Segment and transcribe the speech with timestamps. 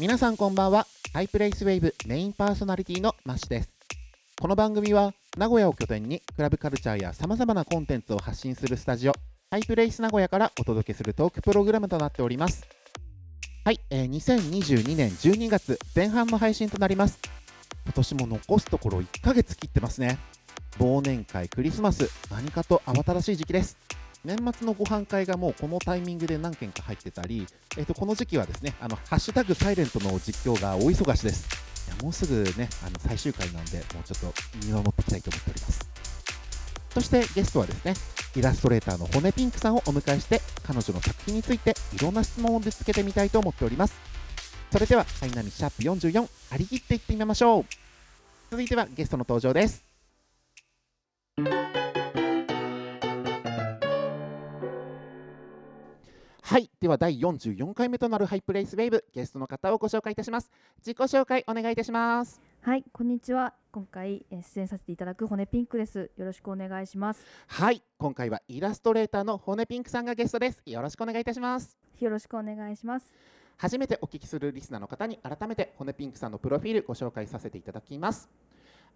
[0.00, 0.86] 皆さんこんばんは。
[1.12, 3.76] ハイプレイスウェーブメインパーソナリティのマッシュです。
[4.40, 9.12] この番組は名古屋を拠点にクラブカルチャーや様々なコンテンツを発信するスタジオ
[9.50, 12.64] ハイプレイス名古屋からお届けするトークプログラムとなっております。
[13.64, 17.18] はい、えー、2022年12月前半の配信となります。
[17.82, 20.16] 今年も残すところ1ヶ月切ってますね。
[20.78, 23.76] 忘年会クリスマス何かと慌ただしい時期です。
[24.24, 27.46] 年末のご飯会がもうこのタイミングで何件か入ってたり、
[27.76, 31.48] えー、とこの時期はですねあのハッシュタグサイレントの実況が大忙しです。
[31.86, 35.88] いやもうすぐねあの最終回なんでもうちょっと見守っていきたいと思っております。
[36.90, 37.94] そしてゲストはですね
[38.36, 43.94] イラストレーターの骨ピンクさんをお迎えして彼女の作品についていろんな質問をぶつけてみたいと思っております。
[44.70, 47.64] それでは「ハイナミシャープ #44」張り切っていってみましょう。
[48.50, 49.82] 続いてはゲストの登場です。
[56.48, 63.52] はいでは第44回目となるハイプレイスウェーブゲストの方をご紹介いたします自己紹介お願いいたしますはい、こんにちは。
[63.70, 66.10] 今回えー出演させていただく骨ピンクです。
[66.16, 67.24] よろしくお願いします。
[67.46, 73.14] はい今回はイラストレーターの骨ピンクさんがゲストですよろしくお願いいたしますよろしくお願いします。
[73.58, 78.30] 初めてお聞きするリスナーの方に改めて骨ピンクさんのプロフィールご紹介させていただきます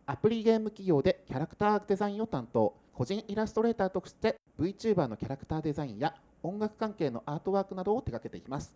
[0.07, 8.75] アプリゲーム企業でキャラクターデザインを担当個人イラストレーターとして VTuber のキャラクターデザインや音楽関係のアートワークなどを手掛けていきます。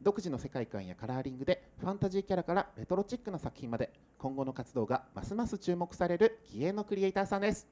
[0.00, 7.66] 独自の世界観やカラーリングでファンタジーキャラからレトロチックな作品まで今後の活動がますます注目される気鋭のクリエイターさんです。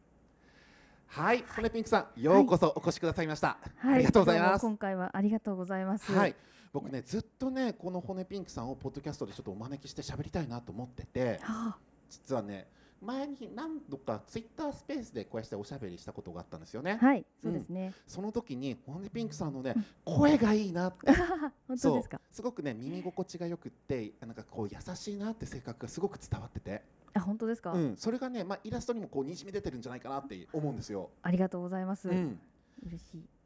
[1.06, 4.62] はい、骨ピンクさんようこそお越しくださいました、はい、ありがとうございます。
[4.62, 6.12] 今回はありがとうございます。
[6.12, 6.34] はい、
[6.72, 11.76] 僕ねずっとねこの骨ピンクさんをポッドキャストでちょっとお招きして喋りたいなと思ってては
[12.10, 12.66] 実はね
[13.02, 17.92] 前に何度かツイッタースペースでこうやっておしゃべりしたことがあったんですよね、あ、はい、そうですね。
[18.06, 21.12] その時に骨ピンクさんのね声がいいなって
[21.68, 22.20] 本当ですか？
[22.30, 26.82] すごくね耳心地がよくってなんかこう優しいなって性格がすごく伝わってて、
[27.14, 27.72] あ、本当ですか？
[27.72, 31.10] うん、それがね、まあ、イラストにもこうにじみ出てるんじゃないかなって思うんですよ。
[31.22, 32.08] ありがとうございます。
[32.08, 32.40] うん。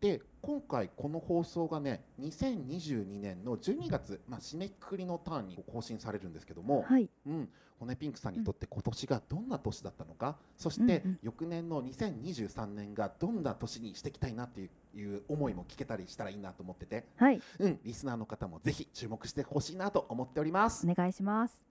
[0.00, 7.48] で今回この放送がね2022年の12月、まあ、締めくくりのターンに更新されるんですけども、はい、うん、
[7.78, 11.18] 骨ピンクさんにとって今年がどんな年だったのか、そしてうんうん。
[11.22, 20.86] 翌年の2023年がどんな年にしていきたいなっていういう思いも聞けたりしたらいいなと思ってて、はい、うん、リスナーの方もぜひ注目してほしいなと思っております。
[20.88, 21.64] お願いします。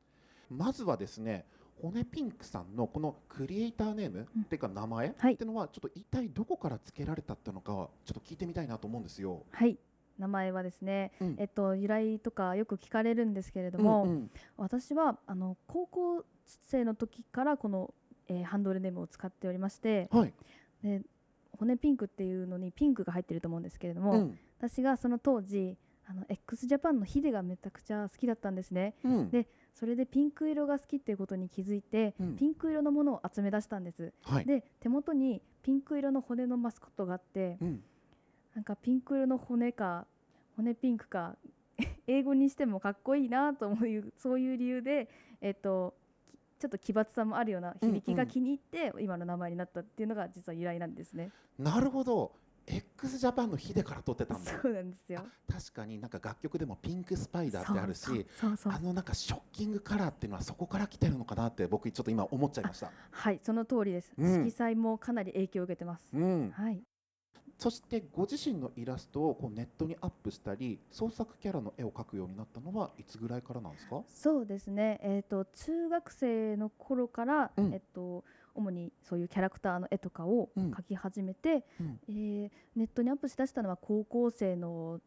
[0.50, 1.46] まずはですね
[1.82, 4.42] 骨ピンクさんのこのクリエイターネーム、うん。
[4.44, 5.34] っていうか名前、はい。
[5.34, 9.44] ってのはちょっと一体どこから付けられたってのかはちょっと聞いてみたいなと思うんですよ。
[9.52, 9.78] はい、
[10.18, 11.36] 名前はですね、うん。
[11.38, 14.32] えっと由来とかよく聞かれるんですけれども、うんうん。
[14.58, 17.94] 私はあの高校生の時からこの、
[18.28, 20.34] えーハンドルネームを使っておりまして、はい、
[20.84, 21.02] で
[21.58, 24.40] 骨ピンクっていうのにピンクが入ってると思うんですけれども、うん。
[24.60, 28.96] 私がその当時あの x ジャパンのヒデがめちゃくちゃ好きだったんですね。
[29.04, 29.30] うん。
[29.30, 32.36] でそれでピンク色が好きっていうことに気づいて、うん。
[32.36, 34.14] ピンク色のものを集め出したんです。
[34.24, 34.46] はい。
[34.46, 37.84] で手元にピンク色の骨のマスコットがあってうん。
[38.56, 40.06] なんかピンク色の骨か
[40.56, 41.38] 骨ピンクか
[42.08, 45.08] 英語にしてもかっこいいなと思うそういう理由で
[45.40, 45.96] えっと
[46.60, 51.32] きちょっと奇抜さもあるような響きが気に入って、今の名前になったっていうのが実は由来なんですね。
[51.58, 52.34] なるほど
[52.72, 55.24] x ジャパンのヒデから撮ってたんだそうなんですよ。
[55.52, 58.28] 確かになんか楽曲でもピンクスパイダーってあるし
[58.66, 62.92] あのなんかショッキングカラーっていうのはそこから来てるのかなって僕ちょっと今思っちゃいました。
[63.12, 64.14] はい、その通りです。
[64.18, 66.10] うん色彩もかなり影響を受けてます。
[66.14, 66.80] うん、はい、
[67.58, 74.04] そしてご自身のイラストをこうネットにアップしたり創作キャラの絵を描くようになったのはいつぐらいからなんですか？
[74.08, 75.00] そうですね。
[75.02, 78.24] えっ、と中学生の頃から、うんえっと
[78.56, 80.72] 主にそういうキャラクターの絵とかをうん。
[80.72, 82.00] 描き始めて、うん。
[82.08, 85.00] えーネットにアップしだしたのは高校生の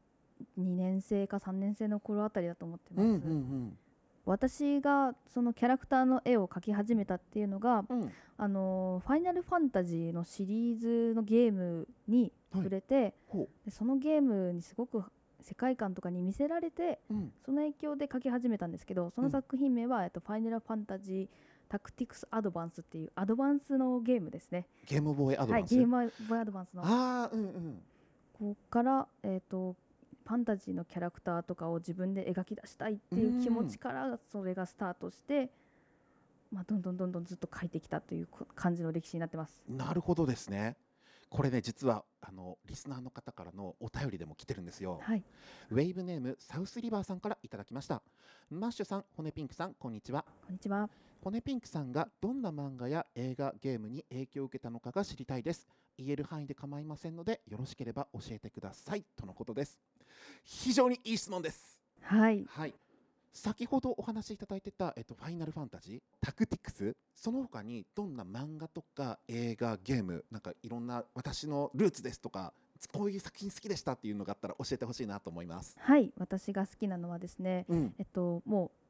[0.58, 3.06] 2年生か3年生の頃あたりだと思ってます。
[3.06, 3.76] うん
[4.24, 8.00] 私がそのキャラクターの絵を描き始めたっていうのが、うん。
[8.02, 15.04] うんあのファイナルファンタジーのシリーズのゲームに触れて、ほでそのゲームにすごく
[15.42, 21.28] 世界観とかに見せられてう、うん、その影響で書き始めたんですけどその作品名は、えっと、ファイナルファンタジー
[21.72, 24.66] タクティクスアドバンスっていうアドバンスのゲームですね。
[24.84, 26.82] ゲームボーイアドはい、バンス、ゲームボーイアドバンスの。
[26.84, 27.82] ああうんうん
[28.34, 29.74] ここから、えっと
[30.26, 35.50] ファンタジーのキャラクターとかを自分で描き出したいっていう気持ちからそれがスタートして、
[36.52, 39.64] まあ、どんどんどんどんずっと書いてきたというこ感じの歴史になってます。
[39.66, 40.76] なるほどですね
[41.30, 45.24] これね実はあのリスナーの方からのお便りでも来てるんですよ、はい、
[45.70, 48.02] ウェーブネームサウスリバーさんからいただきました
[48.50, 50.90] マッシュさん骨ピンクさんこんにちはこんにちは。
[51.24, 55.68] 骨ピンクさんがどんな漫画や映画ゲームに影響を受けたのかが知りたいです。
[55.96, 59.04] 言える範囲で構いませんのでよろしければ教えてください。
[59.14, 59.78] とのことです。
[60.42, 61.80] 非常にいい質問です。
[62.00, 62.74] はい、はい。
[63.32, 72.52] 先ほどお話しいただいてた、えっと、ファイナルファンタジータクティクスその他にどんな漫画とか映画ゲームなんかいろんな私のルーツですとか
[72.92, 75.76] こういう作品好きでしたっていうのがあったら教えてほしいなと思います。
[75.78, 76.12] はい。
[76.18, 78.81] 私が好きなのはですねうん、えっともう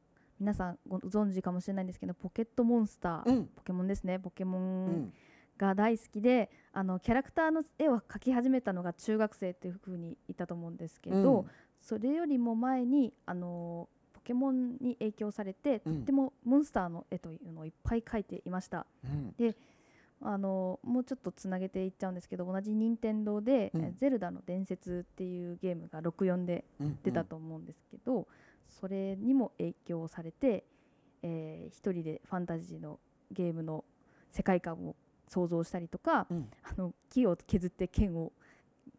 [0.43, 4.19] 皆さんご存知かもしれないんですけどポケットモンスター、うん、ポケモンですね。
[4.19, 5.13] ポケモうンん、
[5.57, 11.47] が大好きで、あのキャラクターの絵を描き始めたのが中学生っていう風に言ったと思うんですけど、
[11.81, 15.95] それよりも前にあのポケモンに影響されて、うん。
[15.99, 18.85] とってもモンスターの絵というのをいっぱい描いていました。
[19.05, 19.35] うん、
[20.23, 28.27] あのもうちょっとつなげていっちゃうんですけど同じ任天堂で、ゼルダの伝説」っていうゲームが64でうん、出たと思うんですけど、
[28.81, 30.65] それにも影響されて、
[31.23, 32.99] えー一人でファンタジーの
[33.31, 33.85] ゲームの
[34.31, 34.97] 世界観を
[35.29, 36.51] 想像したりとか、うん。
[36.63, 38.33] あの木を削って剣を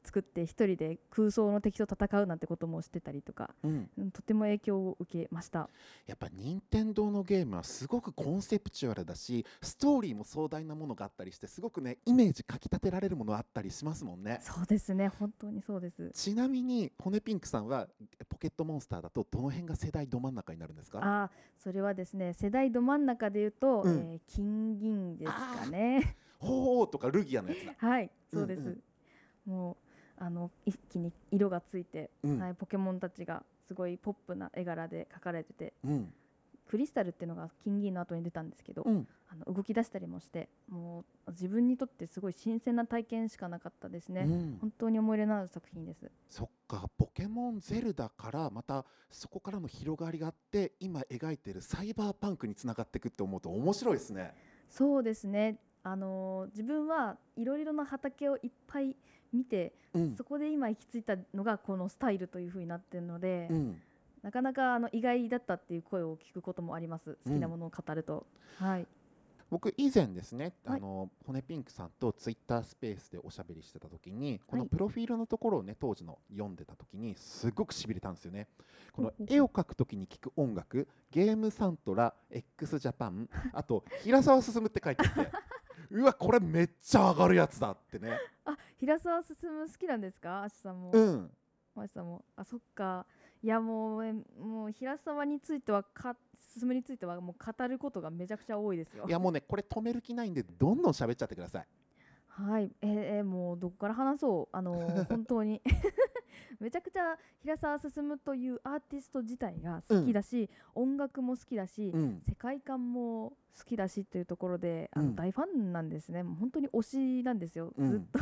[0.03, 5.69] 作って一人で空想の敵と戦うなんてこともしてたりとか、うん、うんとても影響を受けました。
[6.05, 14.39] やっぱ任天堂のゲームはすごくコンセプチュアルだしストーリーも壮大なものがあったりしてすごくねイメージかきたてられるものあったりしますもんね。
[14.41, 15.07] そうですね。
[15.07, 16.11] 本当にそうです。
[16.11, 17.87] ちなみに骨ピンクさんは
[18.27, 20.99] ポケットモンスターだとどの辺が世代ど真ん中になるんですか？
[21.01, 23.93] あーそれはですね世代ど真ん中で言うと、うん。
[24.13, 26.17] えー金銀ですかね。
[26.39, 27.73] ほーとかルギアのやつだ。
[27.77, 28.83] はいそうです、うん
[29.45, 29.77] も
[30.19, 32.39] うあの一気に色がついて、うん。
[32.39, 36.13] はい、ポケモンたちがすごいポップな絵柄で描かれててうん。
[36.67, 39.07] クリスタルっていうのが金銀の後に出たんですけど、うん。
[39.29, 44.57] あの動き出したりもしてもう自分にとってすごい新鮮な体験しかなかったですね、うん。
[44.61, 46.09] 本当に思い入れのある作品です。
[46.29, 54.33] そっかポケモンゼルダからまたそこからの広がりがあって今描いてるサイバーパンクにつながっていくって思うと面白いですね。
[54.69, 55.59] そうですね。
[55.83, 58.95] あのー自分はいろいろな畑をいっぱい
[59.33, 60.15] 見て、うん。
[60.15, 63.81] そこで今行き着いたのがこのスタイルという風になってるので、うん。
[64.21, 68.25] なかなかあの意外だったっていう声を聞くこともあります好きなものを語ると、
[68.57, 68.87] はい。
[69.49, 70.79] 僕以前ですね、はい。
[70.79, 78.47] あの骨ピンクさんとツイッタースペースでおしゃべりしてた時にこのはいプロフィールのところをね当時の読んでた時にすごくしびれたんですよね。
[78.93, 85.31] この絵を描く時に聴く音楽ゲームサントラ x ジャパンあと平沢進って書いてあって
[85.91, 88.11] うわこれめっちゃ上がるやつだってね。
[88.45, 90.43] あ平沢進好きなんですか？
[90.43, 91.31] アシさんも、うん。
[91.75, 92.23] マシさんも。
[92.35, 93.05] あそっか。
[93.41, 96.15] いやもうえもう平沢についてはか
[96.57, 99.05] 進についてはもう語ることがめちゃくちゃ多いですよ。
[99.07, 101.67] いやもうねこれ止める気ないんでどんどん喋っちゃってください
[102.27, 105.61] はいえーえーもうどこから話そうあのー本当に
[106.59, 112.21] めちゃくちゃ平沢進というアーティスト自体が好きだし、音楽も好きだし、うん。
[112.21, 115.15] 世界観も好きだしというところであの、うん。
[115.15, 116.23] 大ファンなんですね。
[116.23, 116.81] もう本当に推
[117.21, 117.87] しなんですよ、うん。
[117.89, 118.19] ずっと。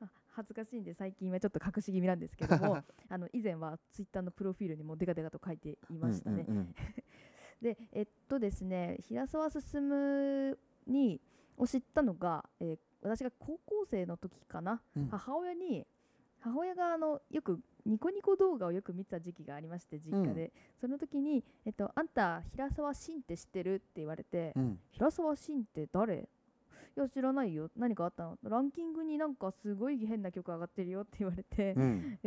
[0.00, 6.74] あ恥ずかしいんで最近はちょっと隠し気味なんですけども あの以前はツイッターのプロフィールにもデカデカと書いていましたね、うんうん
[7.62, 10.56] でえっとですね平沢進
[10.86, 11.20] に
[11.56, 15.08] を知ったのが、えー私が高校生の時かな、うん。
[15.08, 15.86] 母親に
[16.44, 24.78] 母親があのよくニコニコ動画をよく見てた時期がありまして実家で、その時に、えっと「あんた平沢慎って知ってる?」って言われて「うん。
[24.90, 26.28] 平沢慎って誰?」
[26.96, 27.70] いや知らないよ。
[27.76, 28.38] 何かあったの？
[28.42, 32.18] ランキングになんかすごい変な曲上がってるよって言われて、うん。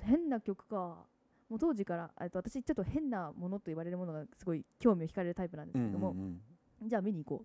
[0.00, 1.04] 変な曲か。
[1.48, 6.40] もう当時からえっと私ちょっと変なものと言われるものがすごい興味を惹かれるタイプなんですけども、うん。
[6.86, 7.44] じゃあ見に行こう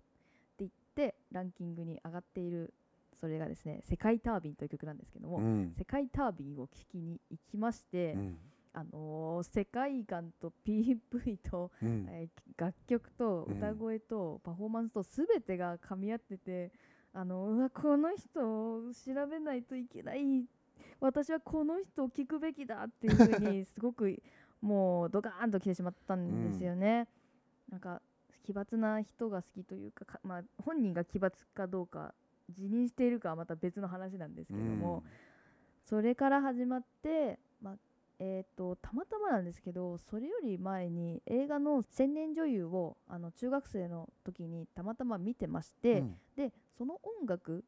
[0.56, 0.70] て言っ
[1.12, 2.72] てランキングに上がっている
[3.20, 5.72] それがですね「世界タービン」という曲なんですけども、うん。
[5.76, 8.38] 世界タービンを聴きに行きまして、うん。
[8.72, 12.06] あのー世界観と PV と、うん。
[12.08, 13.58] えー楽曲とうん。
[13.58, 16.72] 歌声とパフォーマンスと全てが噛み合ってて、
[17.12, 20.46] あのうわこの人を調べないといけない。
[20.98, 24.22] 私はこの人を聞くべきだっていうふうに すごく
[24.60, 27.08] もうドカーンと来てしまったんですよね。
[27.68, 28.02] なんか
[28.42, 32.14] 奇抜な人が好きというかか、まあ、本人が奇抜かどうか
[32.50, 35.02] 辞任しているかはまた別の話なんですけども、
[35.82, 37.74] それから始まって、まあ
[38.18, 46.16] えー、とたまたまなんですけどそれより前に映画の「千年女優を」あの中学生の時にたまたま見てまして、うん。
[46.36, 47.64] でその音楽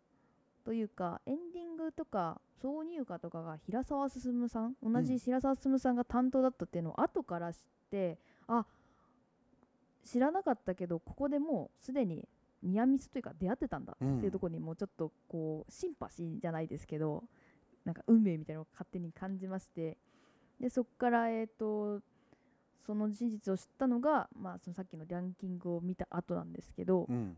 [0.65, 7.61] というかエンディングとか挿入歌とかが平沢進さん同じ平沢進さんが担当だったっていうのを後から知っ
[7.91, 8.67] て、あ
[10.05, 12.29] 知らなかったけどここでもうすでに
[12.63, 17.25] ニアミスというか出会ってたんだっていうところにもうちょっとこうシンパシーじゃないですけど
[17.85, 19.99] なんか運命みたいなのを勝手に感じまして
[20.61, 22.01] でそこからえっ、と
[22.87, 27.37] その事実を知ったのが、まあ、そのさっきのランキングを見た後なんですけど、うん。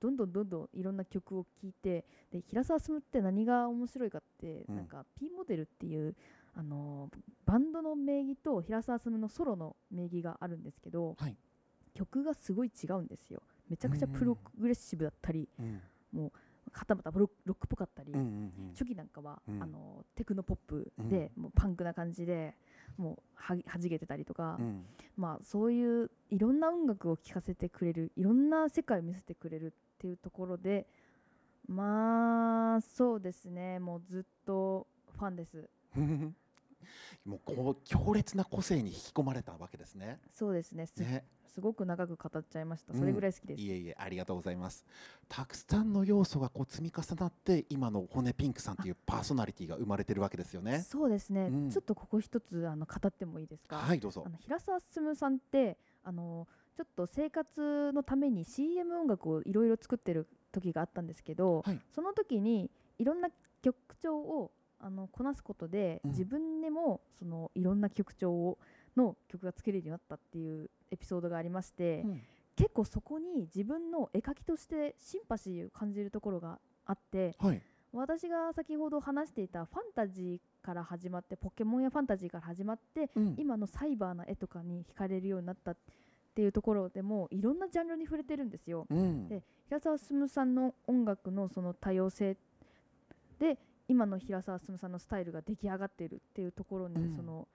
[0.00, 4.76] どんどんどんどんいろんな曲を聴いてで平沢進って何が面白いかって、うん。
[4.76, 6.16] なんか P モデルっていう
[6.54, 7.10] あの
[7.44, 11.36] バンドの名義と平沢進のソロの名義があるんですけど、はい。
[11.94, 16.32] 曲がすごい違うんですよめちゃくちゃプログレッシブだったり、うん。
[16.72, 18.12] はたまたロックっぽかったり、
[18.72, 19.62] 初期なんかは、うん。
[19.62, 22.54] あのテクノポップで、もうパンクな感じで
[22.96, 24.84] もうははじけてたりとか、うん。
[25.16, 30.86] まあそういういろんな音楽を聴かせてくれるいろんな世界を見せてくれるっていうところで
[31.68, 34.86] まあそうですねもうずっと
[35.16, 35.68] ファンです。
[35.96, 36.34] う ん
[37.24, 40.20] もうこう強烈な個性に引き込まれたわけですね。
[40.30, 40.86] そうですね。
[40.86, 41.24] すね。
[41.50, 42.94] すごく長く語っちゃいました。
[42.94, 44.84] それぐらい好きです、いえいえありがとうございます。
[45.28, 50.80] たくさんの要素がこう積み重なって今の骨ピンクさんっていうパーソナリティが生まれてるわけですよね。
[50.80, 51.70] そうですね、うん。
[51.70, 54.22] ちょっとここ一つあの語ってもいいですか、はいどうぞ。
[54.24, 54.28] あ。
[54.28, 56.46] の平沢進さんってあの
[56.76, 61.80] ちょっと生活のために CM 音楽をいろいろ作ってる時があったんですけど、はい。
[61.92, 63.28] その時にいろんな
[63.60, 68.58] 曲調をあのこなすことで、うん自分でもそのいろんな曲調を
[68.96, 72.22] の曲が作れるようになったっていうエピソードがありまして、うん
[72.56, 77.62] 結構そこに自分の絵描きとしてシンパシーを感じるところがあってはい。
[77.92, 85.76] 私が先ほど話していたファンタジーから始まってポケモンやファンタジーから始まってうん今のサイバーな絵とかに惹かれるようになったっ
[86.34, 88.86] ていうところでもいろんなジャンルに触れてるんですよ。
[88.90, 92.36] うんで平沢進さんの音楽のその多様性
[93.38, 93.58] で
[93.90, 97.16] 今の平沢進さんのスタイルが出来上がっているっていうところに、うん。
[97.16, 97.48] その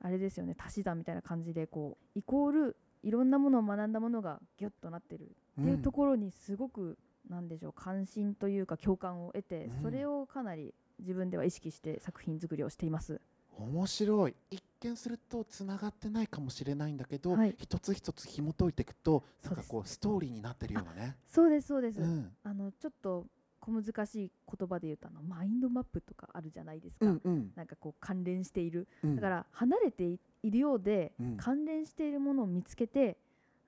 [0.00, 6.98] あれですよね足し算みたいな感じでこうイコールいろんなものを学んだものがギュッとなってるっていうところにすごく、
[7.28, 9.82] なんでしょう関心というか共感を得て、うん。
[9.82, 13.20] それをかなり自分では意識して作品作りをしています。
[13.58, 14.34] 面白い。
[14.50, 17.54] 一見するとつながってないかもしれないんだけど、はい。
[17.58, 21.16] 一つ一つ紐解いていくとなんかこうストーリーになってるようなね。
[21.26, 22.32] そうですそうです、うん。
[22.44, 23.26] あのちょっと
[23.62, 27.52] 小難しい言葉で言うとあのマインドマップとかあるじゃないですか、うんうん。
[27.54, 28.88] なんかこう関連している。
[29.04, 29.16] うん。
[29.16, 31.36] だから離れていいるようで、うん。
[31.36, 33.16] 関連しているものを見つけて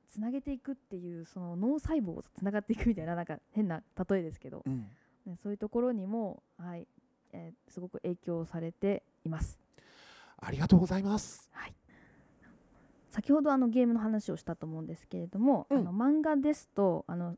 [0.08, 4.88] つなげていくっていうその脳細胞とつながっていくみたいななんか変な例えですけど、うん。
[5.26, 6.88] ね、そういうところにも、はい
[7.32, 9.60] えーすごく影響されています。
[10.38, 11.48] ありがとうございます。
[11.52, 11.74] はい。
[13.10, 15.78] 先ほどあのゲームの話をしたと思うんですけれども、うん。
[15.78, 17.36] あの漫画ですとあの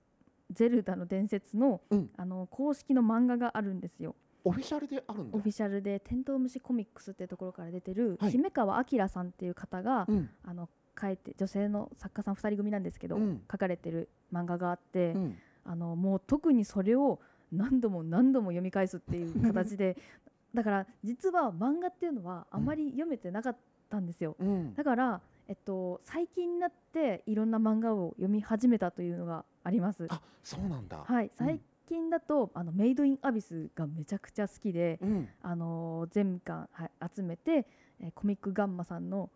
[0.53, 4.15] ゼルダの伝説の,、うんあの公式の漫画があるんですよ。
[4.45, 5.49] オフィシャルであるんだオフ。
[5.49, 17.19] ィシャルでテントウムシコミックスっていうところから出てる、はい姫川明さんっていう方が、うんあの書いて女性の作家さん2人組なんですけど、うん書かれてる漫画があって、うんあのもう特にそれを
[17.51, 19.97] 何度も何度も読み返すっていう形で
[20.55, 23.57] だから実は漫画っていうのはあまり読めてなかっ
[23.91, 24.37] たんですよ。
[24.39, 30.07] うんだから、えっと、最近になっていろんな漫画を読み始めたというのがあります。
[30.11, 31.05] あそうなんだ。
[31.07, 37.67] はい、最近だと、あのメイドインアビスがめちゃくちゃ好きで、うんあのー全巻、はい、集めて、
[38.01, 39.31] えーコミックガンマさんの、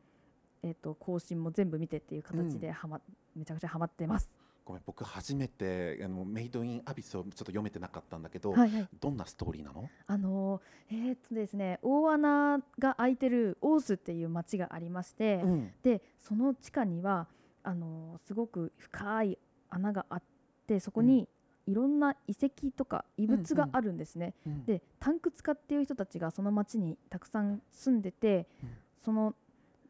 [0.62, 3.00] えっと更新も全部見てっていう形ではま、
[3.36, 4.30] めちゃくちゃハマってます。
[4.70, 9.90] ごめん僕初めてあのメイドインアビスをちょっと読めてなかったんだけど、はいはい、どんなストーリーなの？
[10.06, 10.60] あのー
[10.90, 15.72] えーっとですね大穴が開いてるオースっていう町がありまして、ん。
[15.82, 17.26] でその地下には
[17.64, 19.38] あのーすごく深い
[19.70, 20.22] 穴があっ
[20.68, 21.28] てそこに
[21.66, 24.34] いろんな遺跡とか遺物があるんですね。
[24.46, 24.64] うん。
[24.66, 28.70] でタンク使っていう人たちがその町にたくさん住んでて、うん。
[29.04, 29.34] その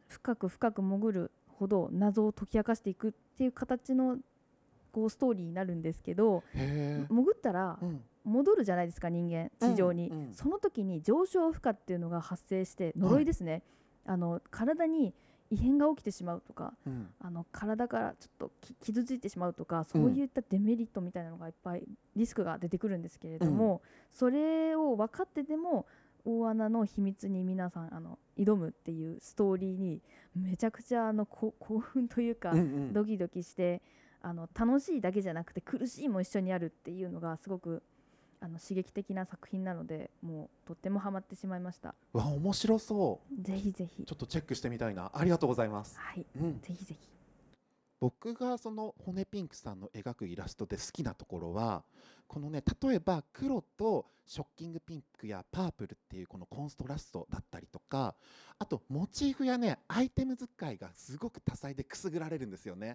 [0.09, 4.17] 深く深く潜るほど謎を解き明かしていくっていう形の
[4.93, 6.43] こうストーリーになるんですけど。
[6.55, 8.03] 潜ったらうん。
[8.25, 13.63] 戻るじゃないですか人間地上に、うんうんその時に上昇負荷っていうのが発生して呪いですね、
[14.05, 15.15] あの体に
[15.51, 17.09] 異変が起きてしまうとかうん。
[17.19, 21.83] あの体からちょっとき傷ついてしまうとかそういったデメリットみたいなのがいっぱい
[22.15, 25.87] リスクが出てくるんですけれども、それを分かってでも
[26.25, 30.03] 大穴の秘密に皆さんあの挑むっていうストーリーに
[30.37, 32.93] めちゃくちゃあのこ興奮というか、うんうん。
[32.93, 33.83] ドキドキして
[34.23, 37.83] あの楽しいだけじゃなくて苦しいも一緒にあるっていうのがすごく
[38.41, 43.43] あの刺激的な作品なのでもうとってもハマってしまいましたわ面白そう。
[43.43, 45.11] ぜひぜひちょっとチェックしてみたいな。
[45.15, 45.99] ありがとうございます。
[45.99, 46.61] はいうん。
[46.61, 47.11] ぜひぜひ
[48.01, 51.85] 僕がその骨ピンクさんの描くイラストで好きなところは
[52.27, 58.15] このね例えば黒とショッキングピンクやパープルっていうこのコンストラストだったりとか
[58.59, 62.95] あとモチーフやねアイテム使いがすごく多彩でくすぐられるんですよね、は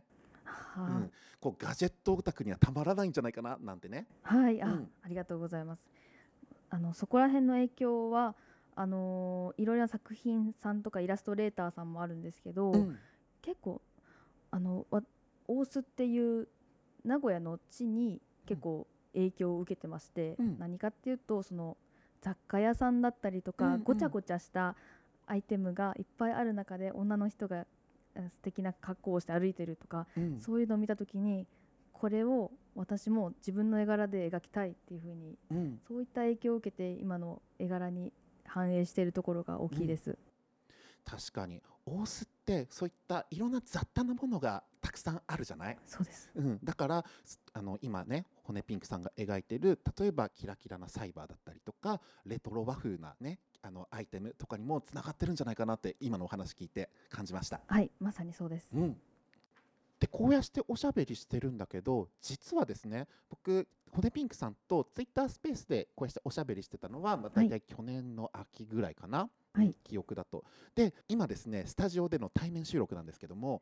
[0.78, 3.58] うん、こうガジェットオタクにはたまらないんじゃないかな？
[3.62, 4.06] なんてね。
[4.22, 4.90] はい、あ、うん。
[5.04, 5.82] ありがとうございます。
[6.70, 8.36] あのそこら辺の影響は
[8.76, 12.98] あのーいろいろな作品さんとかイラストレーターさんもあるんですけど、うん。
[13.42, 13.82] 結構
[14.52, 15.02] あのわ
[15.48, 16.48] 大須っていう
[17.04, 20.60] 名古屋の地に結構影響を受けてまして、うん。
[20.60, 21.78] 何かっていうとその
[22.22, 23.84] 雑貨屋さんだったりとか、うんうん。
[23.84, 24.76] ごちゃごちゃした
[25.28, 27.66] アイテムがいっぱいある中で女の人がえ
[28.30, 30.40] 素敵な格好をして歩いてるとか、うん。
[30.40, 31.48] そういうのを見た時に
[31.94, 35.80] これを私も自分の絵柄で描きたいっていう風にうん。
[35.88, 38.12] そういった影響を受けて今の絵柄に
[38.46, 40.18] 反映しているところが大きいです。
[41.04, 41.62] 確かに。
[41.86, 46.30] 大須ってそういったいろんな雑多なものがたくさんあるじゃない、そうです。
[46.36, 57.62] うん、だからすあの今ね骨ピンクさんが描いてる例えばキラキラなサイバーだったりとかレトロ和風なねあのアイテムとかにもつながってるんじゃないかなって今のお話聞いて感じました。
[57.66, 58.70] はい、まさにそうです。
[58.74, 58.96] うん、
[60.00, 69.32] でこうやっておしゃべりしてるんだけど実はですね僕骨ピンクさんとツイッタースペースでこうしておしゃべりしてたのは、まあ、大体去年の秋ぐらいかな、はいうん
[69.84, 70.44] 記憶だと
[70.76, 73.62] で今ですねスタジオでの対面収録なんですけども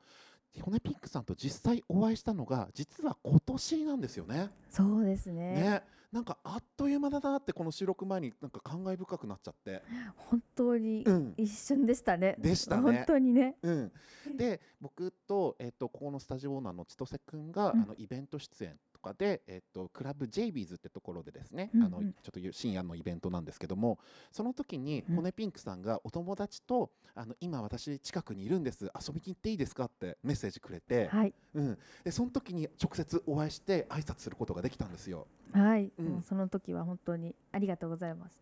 [0.61, 4.51] 骨ピンクさんと実際お会いしたのが実は今年なんですよね。
[4.69, 5.53] そうですね。
[5.55, 9.81] ねなんかあっという間だなってこの収録前になんか感慨深くなっちゃって。
[10.15, 12.35] 本当にうん一瞬でしたね。
[12.37, 13.55] でしたね本当にね。
[13.63, 13.91] うん、
[14.37, 23.99] で僕と,、えっとここのスタジオオーナーの千歳くんが、うんあのイベント出演とかで、えっとクラブ j ビーズってところでですね、うんうんあのちょっと深夜のイベントなんですけども
[24.31, 35.27] その時にうん骨ピンクさんがお友達とあの今私近くにいるんです遊びに行っていいですかってメッセージくれて、はいうん、でその時に直接お会いして挨拶することができたんですよ。
[35.53, 38.41] はい、うんその時は本当にありがとうございます。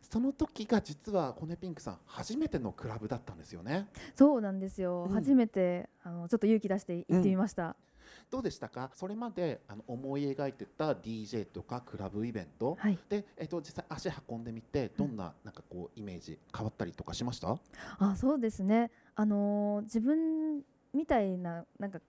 [0.00, 3.88] その時が実は骨ピンクさん初めてのクラブだったんですよね。
[4.14, 5.04] そうなんですよ。
[5.08, 7.76] うん初めてあのちょっと勇気出して行ってみました。
[8.30, 8.90] どうでしたか？
[8.94, 12.76] それまであの思い描いてた DJ とかクラブイベント？
[12.78, 12.98] はい。
[13.08, 17.58] で、えっと実際足運んでみてどんななんかこうイメージ変わったりとかしました、
[17.98, 18.90] あ、そうですね。
[19.14, 20.62] あのー自分
[20.94, 22.00] みたいななんか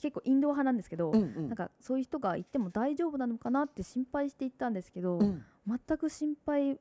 [0.00, 1.48] 結構インドア派なんですけど、うんうん。
[1.48, 5.44] なんかそういう人が行っても大丈夫なのかなって心配して行ったんですけど、うん。
[5.66, 6.78] 全く心配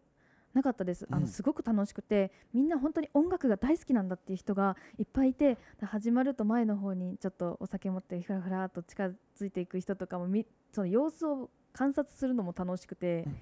[0.53, 1.07] なかったです。
[1.11, 13.37] あうんのすごく楽しくて、みんな本当に音楽が大好きなんだっていう人がいっぱいいて、始まると前の方にちょっとお酒持ってふらふらっと近づいていく人とかもみその様子を観察するのも楽しくて、うん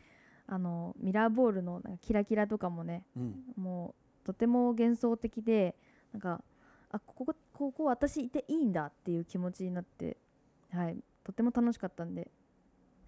[0.48, 5.76] あのミラーボールのなんかキラキラとかもね、うんもうとても幻想的で
[6.14, 6.44] なんか
[6.92, 10.18] あここここ私いていいんだっていう気持ちになって、
[10.72, 12.30] はい、とても楽しかったんで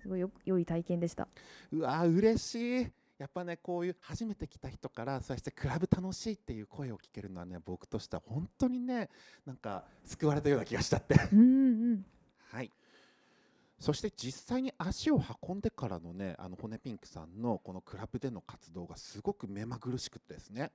[0.02, 1.28] すごいよ良い体験でした。
[1.72, 9.10] うわー嬉しいやっぱねこういう初めて来た人からそしてクラブ楽しいっていう声を聞けるのはね僕としては本当にね
[9.46, 11.16] なんか救われたような気がしちゃって。
[11.34, 11.44] うんう
[11.96, 12.06] ん。
[12.52, 12.72] はい。
[13.80, 20.72] そして実際に足を運んでからのねあの骨ピンクさんのこのクラブでの活動がすごく目まぐるしくてですね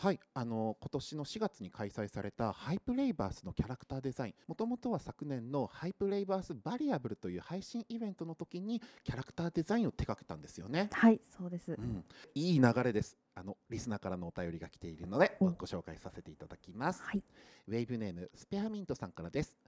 [0.00, 10.88] はいあの今年の4月に開催されたハイプレイバースのキャラクターデザインもともとは昨年のハイプレイバースバリアブルという配信イベントの時にキャラクターデザインを手掛けたんですよね。
[10.92, 11.74] はいそうですう。
[11.82, 12.04] ん、
[12.36, 17.02] いい流れですあのリスナーからのお便りが来ているのでおご紹介させていただきます。
[17.02, 17.24] はい
[17.66, 19.58] ウェーブネームスペアミントさんからです。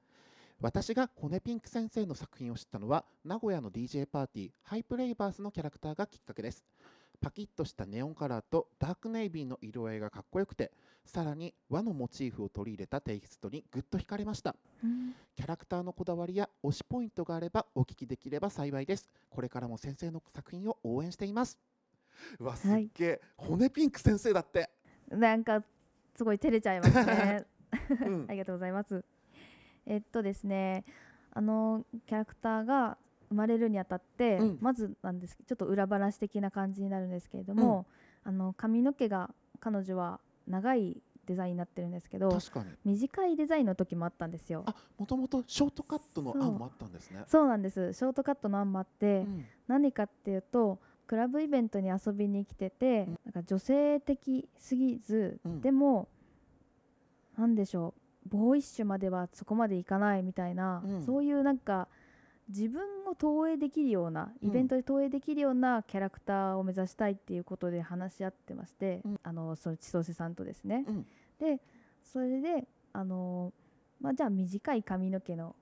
[0.61, 6.65] 私が骨ピンク先生の作品を知ったのは名古屋の DJ パーティーハイプレイバースのキャラクターがきっかけです。
[7.21, 10.73] パキッとしたネオンカラーとダークネイビーの色合いがかっこよくて
[11.05, 14.57] さらに和のモチーフを取り入れたテイストにぐっと惹かれました。
[14.83, 19.09] うんキャラクターのこだわりや推しポイントがあればお聞きできれば幸いです。
[19.31, 21.59] これからも先生の作品を応援しています。
[22.39, 24.69] うわ、すっげえ、骨ピンク先生だって。
[25.09, 25.65] なんか
[26.15, 27.47] すごい照れちゃいますね。
[28.03, 29.03] うん ありがとうございます。
[29.87, 30.85] えっとですね、
[31.33, 32.99] あのキャラクターが
[33.31, 34.59] 生まれるにあたって、うん。
[34.61, 37.87] まずなんですちょっと裏話的な感じになるんですけれども、
[38.25, 42.67] あの髪の毛が彼女は長いデザインになってるんですけど確かに。
[42.85, 44.65] 短いデザインの時もあったんですよ。
[44.67, 47.23] あ、もともとショートカットの案もあったんですね。
[47.29, 47.93] そうなんです。
[47.93, 49.45] ショートカットの案もあって、うん。
[49.69, 53.19] 何かっていうとクラブイベントに遊びに来てて、うん。
[53.27, 55.61] なんか女性的すぎず、うん。
[55.61, 56.09] でも
[57.39, 57.95] なんでしょ
[58.27, 61.07] うボーイッシュまではそこまでいかないみたいな、うん。
[61.07, 61.87] そういうなんか
[62.51, 64.49] 自分を投影できるようなうん。
[64.49, 69.21] イベントで投影できるようなキャラクターを目指したいっていうことで話し合ってまして、うん。
[69.23, 70.85] あのその千歳さんとですね。
[70.87, 71.07] うん。
[71.39, 71.61] で
[72.03, 73.53] それであの、
[74.01, 75.55] まあ、じゃあ短い髪の毛の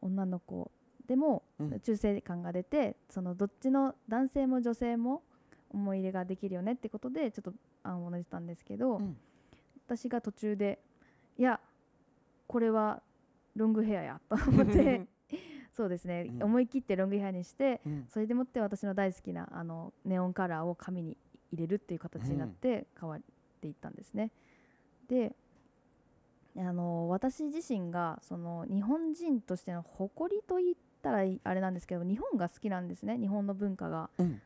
[0.00, 0.70] 女の子
[1.06, 1.80] でもうん。
[1.80, 5.22] 中性感が出て、そのどっちの男性も女性も
[5.70, 9.16] 思い入れができるよねってことでちょっと案を出したんですけど、うん。
[9.86, 10.80] 私が途中で
[11.38, 11.60] いや
[12.46, 13.02] これは
[13.54, 15.06] ロングヘアやと思って
[15.76, 16.42] そうですね、うん。
[16.42, 18.06] 思い切ってロングヘアにしてうん。
[18.08, 21.18] それでもって私の大好きなあのネオンカラーを髪に
[21.52, 23.20] 入れるっていう形になって変わっ
[23.60, 24.30] ていったんですね。
[25.08, 25.36] で
[26.56, 34.08] あの私自身がその日本人としての誇りと言ったらあれなんですけど日本が好きなんですね日本の文化が。
[34.16, 34.40] うん。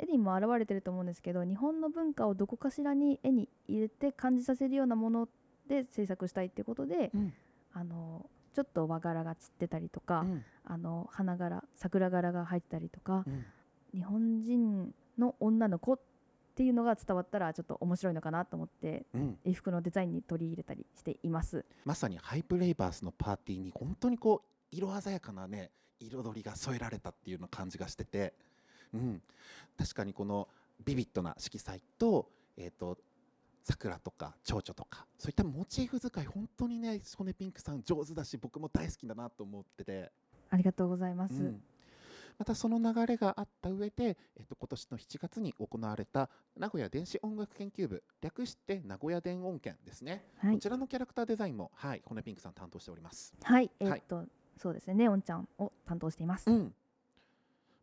[0.00, 5.28] 絵にも表れてると思うんですけど日本の文化をどこかしらに絵に入れて感じさせるようなもの
[5.66, 7.34] で制作したいってことで、うん。
[7.74, 8.24] あの
[8.58, 10.44] ちょっと和柄が散ってたりとか、うん。
[10.64, 13.44] あの花柄桜柄が入ったりとかうん。
[13.94, 16.00] 日本人の女の子っ
[16.56, 19.38] ていうのが伝わったらちょっと面白いのかなと思ってうん。
[19.44, 21.64] 衣服のデザインに取り入れたりしています。
[21.84, 28.34] まさにハイプレイバースのパーティーに本当にこう色鮮やかなね彩りが添えられたっていうような感じがしてて、
[28.92, 29.22] うん、
[29.78, 30.48] 確かにこの
[30.84, 32.98] ビビッドな色彩と,、えー、と
[33.68, 40.10] 桜とか蝶々とかそういったモチーフ使い本当にねソネピンクさん上手だし僕も大好きだなと思ってて。
[40.50, 41.34] ありがとうございます。
[41.34, 41.62] うん。
[42.38, 53.34] またその流れがあった上で、えっと、今年の7月に行われた名古屋電子音楽研究部略して名古屋電音研ですね、はい、こちらのキャラクターデザインもはい骨ピンクさん担当しております。
[53.42, 54.24] はい、えーっと、
[54.56, 56.48] そうですね、ネオンちゃんを担当しています。
[56.48, 56.72] うん。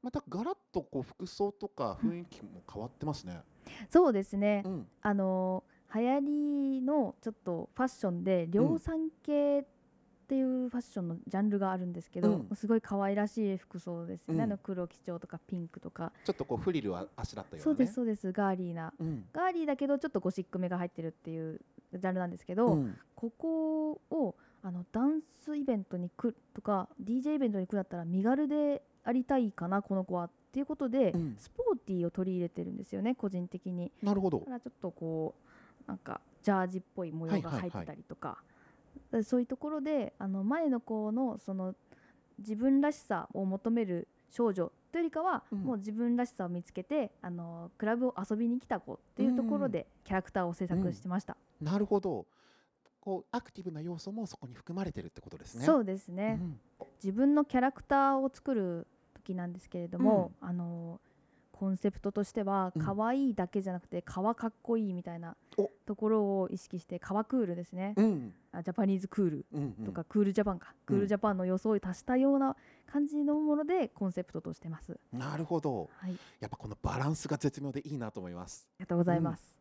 [0.02, 3.42] またガラッとこう服装とか雰囲気も変わってますね。
[3.90, 4.88] そうですね、うん。
[5.02, 6.20] あのー流行
[6.78, 9.66] りのちょっとファッションで量産系
[10.26, 12.56] っていうファッションのジャンルがあるんですけど、うん。
[12.56, 14.44] すごい可愛らしい服装ですよね、うん。
[14.44, 17.64] あの黒基調とかピンクとか、ちょっとこうフリルはあしらったようなね。
[17.64, 18.32] そうですそうです。
[18.32, 18.92] ガーリーな。
[19.00, 21.62] うんガーリーだけどちょっとゴシックめが入ってるっていう
[21.94, 22.98] ジャンルなんですけど、うん。
[23.16, 30.26] ここをあのダンスイベントに来るとか DJ イベントに来るんだったら身軽でありたいかなこの子は。
[30.26, 31.36] っていうことで、うん。
[31.38, 33.92] スポーティーを取り入れてるんですよね個人的に。
[34.02, 34.40] なるほど。
[34.40, 35.46] だからちょっとこう
[35.88, 38.38] なんかジャージっぽい模様が入ってたりとか、
[39.24, 41.76] そういうところであの前の子のその
[42.40, 45.60] 自分らしさを求める少女というよりかは、うん。
[45.60, 52.26] もう自分らしさを見つけてあのクラブを遊びに来た子っていうところでキャラクターを制作してました、なるほど。
[53.00, 55.66] こうアクティブな要素もそこに含まれてるってことですね。
[55.66, 56.60] そううですね、ん。
[57.04, 61.00] 自分のキャラクターを作る時なんですけれども、あの
[61.56, 62.82] コンセプトとしてはうん。
[62.82, 65.72] 可愛いだけじゃなくて革かっこいいみたいなお。
[65.86, 68.34] ところを意識して革クールですね、うん。
[68.52, 69.86] あジャパニーズクールうんうん。
[69.86, 75.00] とかクールジャパンか、クールジャパンの装いを足したような感じのものでコンセプトとしてます。
[75.14, 75.90] なるほど。
[75.98, 78.68] はい、ありやっぱこのバランスが絶妙でいいなと思います。
[78.80, 79.58] がとうございます。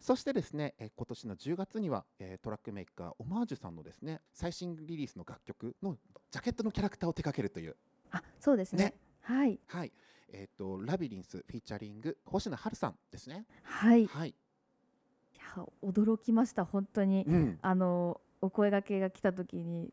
[0.00, 5.96] そしてですね、えー今年の10月には、えートラックメーカーオマージュさんのですね最新リリースの楽曲の
[6.30, 7.76] ジャケットのキャラクターを手掛けるという。
[8.10, 8.84] あ、そうですね。
[8.84, 9.92] ねはい、はい。
[10.32, 13.46] えっ、とラビリンスフィーチャリング星野春さんですね。
[13.62, 14.34] はい、いはい、
[15.56, 17.24] や驚きました本当に。
[17.26, 19.92] うん、あのお声掛けが来た時に、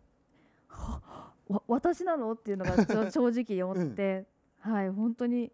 [0.67, 1.01] は
[1.47, 2.31] わ私なの？
[2.33, 2.75] っていうのが
[3.11, 4.25] 正直思って、
[4.59, 5.51] はい本当に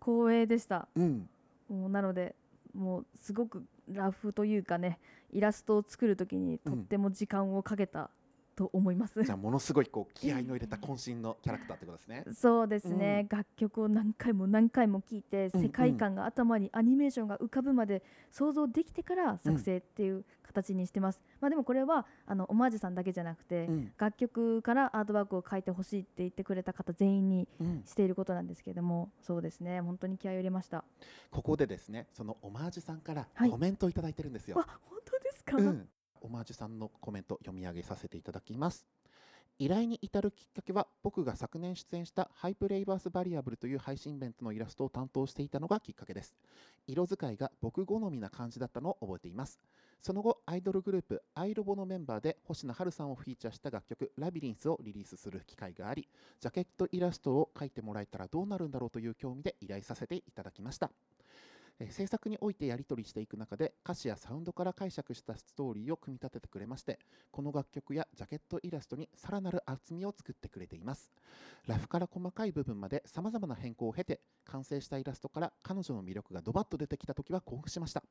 [0.00, 0.88] 光栄でした。
[0.94, 1.28] うん。
[1.68, 2.34] もうなので
[2.74, 4.98] もうすごくラフというかね
[5.32, 8.10] イラストを作る時にとっても時間をかけた
[8.56, 9.22] と思います。
[9.22, 12.24] じゃあものすごいこう気合いの入れた渾身のキャラクターってことですね。
[12.34, 23.92] そうですね、楽曲を何回も何回も聴いて、うん世界観が頭にアニメーションが浮かぶまで想像できてから作成っていう形にしてます、まあでもこれはあのオマージュさんだけじゃなくて、うん。
[23.98, 29.80] 楽曲からアートワークを書いてほしいって言ってくれた方全員にうんしていることなんですけれどもそうですね。
[29.80, 30.84] 本当に気合を入れました。
[31.30, 33.50] ここでですねそのオマージュさんからはい。
[33.50, 35.88] コメントをいただいてるんですよ、わ本当ですか、うん、
[36.24, 38.86] オマージュさんのコメント読み上げさせていただきます。
[39.58, 46.34] 依頼に至るきっかけは僕が昨年出演したハイプレイバースバリアブルという配信イベントのイラストを担当していたのがきっかけです。
[46.88, 49.60] 色使いが僕好みな感じだったのを覚えています。
[50.00, 56.08] その後アイドルグループアイロボのメンバーで星野春さんをフィーチャーした楽曲ラビリンスをリリースする機会があり
[56.40, 60.90] ジャケットイラストを描いてもらえたらどうなるんだろうという興味で依頼させていただきました。
[61.90, 66.98] 制作においてやり取りしていく中で歌詞やサウンドから解釈したストーリーを組み立ててくれまして
[67.30, 71.10] この楽曲やジャケットイラストにさらなる厚みを作ってくれています。
[71.66, 78.02] ラフから細かい部分までさまざまな変更を経て完成したイラストから彼女の魅力がドバッと出てきた時は興奮しました。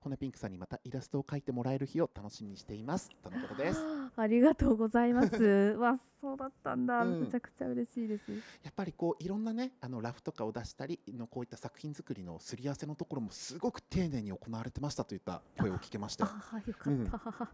[0.00, 3.10] 骨ピンクさんにまたイラストを描いてもらえる日を楽しみにしています。
[3.22, 3.80] とのことです。
[4.16, 5.36] ありがとうございます。
[5.78, 7.20] わそうだったんだ、うん。
[7.22, 8.32] めちゃくちゃ嬉しいです。
[8.32, 17.18] やっぱりこういろんなねあのラフとかを出したりのこういった作品作りのすり合わせのところもすごく丁寧に行われてましたといった声を聞けましたあよかった、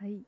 [0.00, 0.24] はい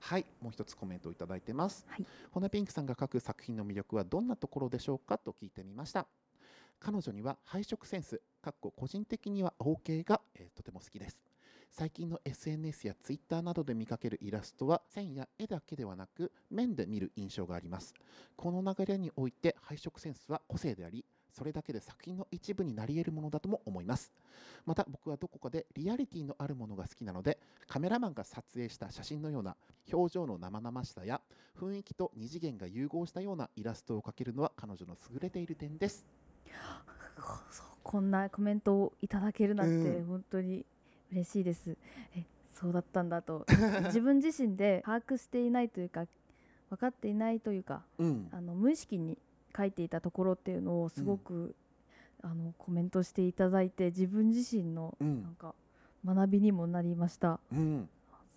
[0.00, 1.86] はい、もう一つコメントをいただいてます。
[1.88, 6.06] はいほなピンクさんが書く作品の魅力はどんなところでしょうかと聞いてみました。
[6.78, 11.18] 彼女には配色センス、かっこ個人的には OK が、えーとても好きです。
[11.70, 17.94] 最近の SNS や Twitter などで見かけるイラストは線や絵だけではなく面で見る印象があります。
[18.36, 24.12] この流れにおいて配色センスは個性であり、それだけで作品の一部になり得るものだとも思います。
[24.64, 29.56] また僕はどこかでリアリティのあるものが好きなのでカメラマンが撮影した写真のような
[29.92, 31.20] 表情の生々しさや
[31.58, 36.06] 雰囲気と二次元が融合したようなイラストを描けるのは彼女の優れている点です。
[37.82, 40.64] こんなコメントをいただけるなんてうん本当に
[41.12, 41.76] 嬉しいです。
[42.16, 43.44] えそうだったんだと
[43.86, 46.06] 自分自身で把握していないというか
[46.70, 49.18] 分かっていないというかうんあの無意識に
[49.56, 51.54] 書いていたところっていうのをすごく、
[52.22, 55.54] あのコメントしていただいて自分自身のうなんんか
[56.04, 57.38] 学びにもなりました。
[57.52, 57.88] うん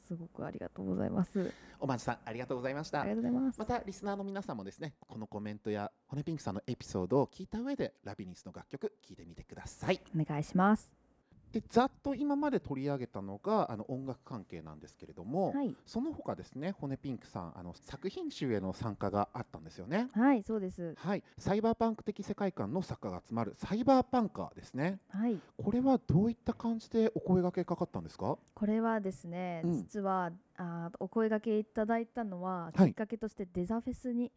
[0.08, 1.52] すごくありがとうございます。
[1.82, 3.60] おまじさんありがとうございましたありがとうございます。
[3.60, 11.07] またリスナーの皆さんもですねこのコメントやホネピンクさんのエピソードを聞いた上でラビリンスの楽曲聴いてみてくださいお願いします。
[11.52, 20.10] でざっと今まで取り上げたのがあの音楽関係なんですけれども、はい、その他ですねホネピンクさんあの作品集への参加があったんですよね。
[20.14, 20.94] はい、そうです。
[20.98, 21.24] はい。
[21.38, 25.00] サイバーパンク的世界観の作家が集まるサイバーパンカーですね。
[25.10, 28.38] はい、これはどういった感じでお声掛けかかったんですか？
[28.54, 29.74] これはですね、うん。
[29.74, 32.90] 実はあーお声掛けいただいたのは、はい。
[32.90, 34.32] きっかけとしてデザフェスに、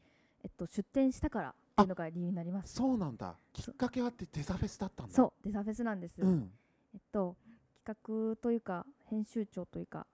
[0.44, 2.74] えっと、出展したからっていうのが理由になります。
[2.74, 3.34] そうなんだ。
[3.52, 5.14] きっかけはってデザフェスだったんだ。
[5.14, 6.22] そう、デザフェスなんです。
[6.22, 6.50] うん
[6.94, 7.36] えっと、
[7.84, 10.06] 企画というか編集長というか、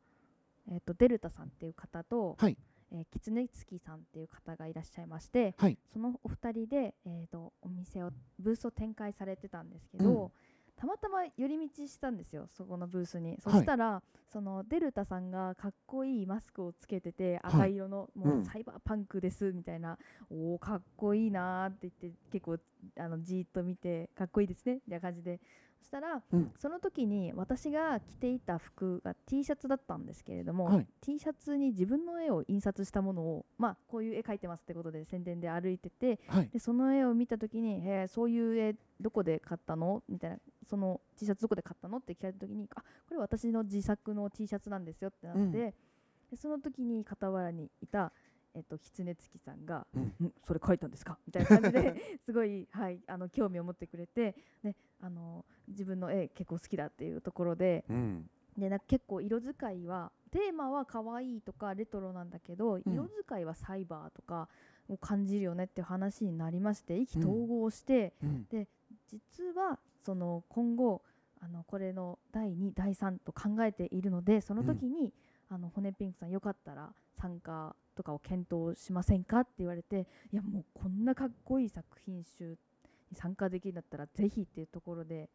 [0.71, 2.57] えっと、デルタさんっていう方と、はい。
[2.93, 5.77] えーキツネツキさんっていう方がいらっしゃいまして、はい。
[5.93, 10.31] そのお二人で、えー、とお店をブースを展開されてたんですけど、うん。
[10.77, 13.39] たまたま寄り道したんですよそこのブースに。
[13.41, 13.61] そはい。
[13.61, 17.55] したら、そのデルタさんがかっこいいマスクをつけててはい。
[17.55, 18.41] 赤色の、もうん。
[18.41, 19.99] うサイバーパンクですみたいな、
[20.31, 22.59] おおかっこいいなーって言って結構
[22.99, 26.53] あのじーっと見てかっこいいですねみたいな感じでそしたら、うん。
[26.57, 30.87] その時に私が着ていた服が T シャツだったんですけれども、はい。
[31.01, 36.49] T シャツに自分の絵を印刷したものをまあこういう絵描いてますってことで宣伝で歩いててはい。
[36.51, 45.53] でその絵を見た時に「へえそういう絵どこで買ったの?」みたいなその T シャツどこで買ったのって聞かれた時に「あこれ私の自作の T シャツなんですよ」ってなって、うん。
[45.53, 45.75] で
[46.35, 48.13] その時に傍らにいた
[48.57, 51.19] えっと、狐月さんが、うんんそれ書いたんですか？
[51.27, 58.31] みたいな感じで すごい、はい、あの興味を持ってくれて、ね、あの自分の絵結構好きだっていうところでうん。
[58.57, 62.83] でなんか結構色使いはテーマは可愛いとかレトロなんだけど、ん。
[62.87, 64.49] 色使いはサイバーとか
[64.89, 68.47] を感じるよねっていう話になりまして意気投合して、うん。
[69.07, 71.03] 実はその今後
[71.41, 75.13] あのこれの第2第3と考えているのでその時に、
[75.49, 79.41] あの骨ピンクさんよかったら参加とかを検討しませんか？
[79.41, 82.57] って言われていやもうこんなかっこいい作品集
[83.11, 85.31] に参加できるんだったらぜひっていうところで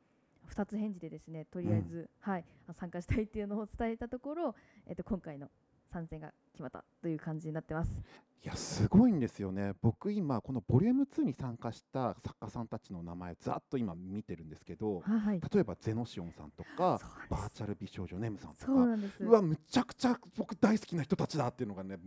[0.49, 5.49] 2つ返事でですねとりあえず、はい、あ参加したいっていうのを伝えたところ、えっと、今回の
[5.91, 8.01] 参戦が決まったという感じになってます。
[8.43, 9.73] いやすごいんですよね。
[9.83, 16.99] 僕今このボリューム2に参加した作家さんたちの名前ざっと今見てるんですけどはいはい、例えばゼノシオンさんとか
[17.29, 21.97] バーチャル美少女ネムさんとかそうわむちゃくちゃ僕大好きな人たちだっていうのがね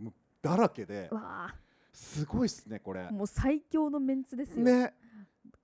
[0.41, 1.55] だらけでわあ
[1.93, 3.09] すごいっすねこれ。
[3.09, 4.65] もう最強のメンツですよ。
[4.65, 4.93] ね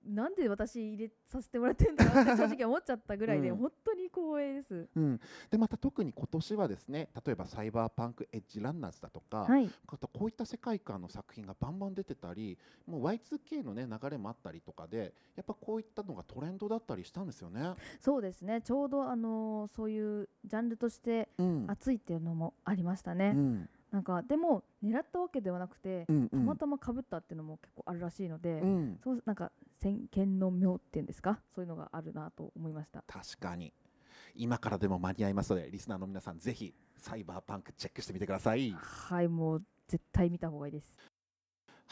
[0.06, 4.88] なんで私入れさせてもらってんだろうって正直思っちゃったぐらいで、うん本当に光栄です。
[4.96, 17.74] うん、でまた特に今年はですね例えばサイバーパンクエッジランナーズだとか、はい、あとこういった世界観の作品がバンバン出てたりもう Y2K の、ね、流れもあったりとかでやっぱこういったのがトレンドだったりしたんですよね。
[18.00, 18.62] そうですね。
[18.62, 23.32] ちょうどあのーそういうジャンルとしてうん熱いっていうのもありましたね。
[23.34, 33.04] うんなんかでも狙ったわけではなくて、うんたまたま被ったっていうのも結構あるらしいので、うん、そうなんか先見の妙っていうんですか、そういうのがあるなと思いました。
[33.06, 33.72] 確かに
[34.34, 38.70] 今からでも間に合いますのでリスナーの皆さんぜひサイバーパンクチェックしてみてください。
[38.70, 40.96] はい、もう絶対見た方がいいです。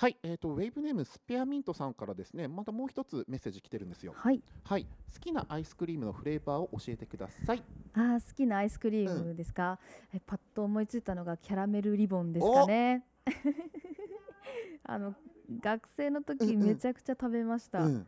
[0.01, 4.15] はい、えー、とウェイブネームスペアミントさんからですねまたもう一つメッセージ来てるんですよ。
[4.17, 4.43] はい。
[4.65, 7.63] はい、好きなアイスクリームのフレーバーを教えてください。
[7.93, 9.79] あー好きなアイスクリームですか、
[10.15, 13.05] えパッと思いついたのがキャラメルリボンですかね。
[14.85, 15.15] あの
[15.61, 18.07] 学生の時うんうんめちゃくちゃ食べました、うん。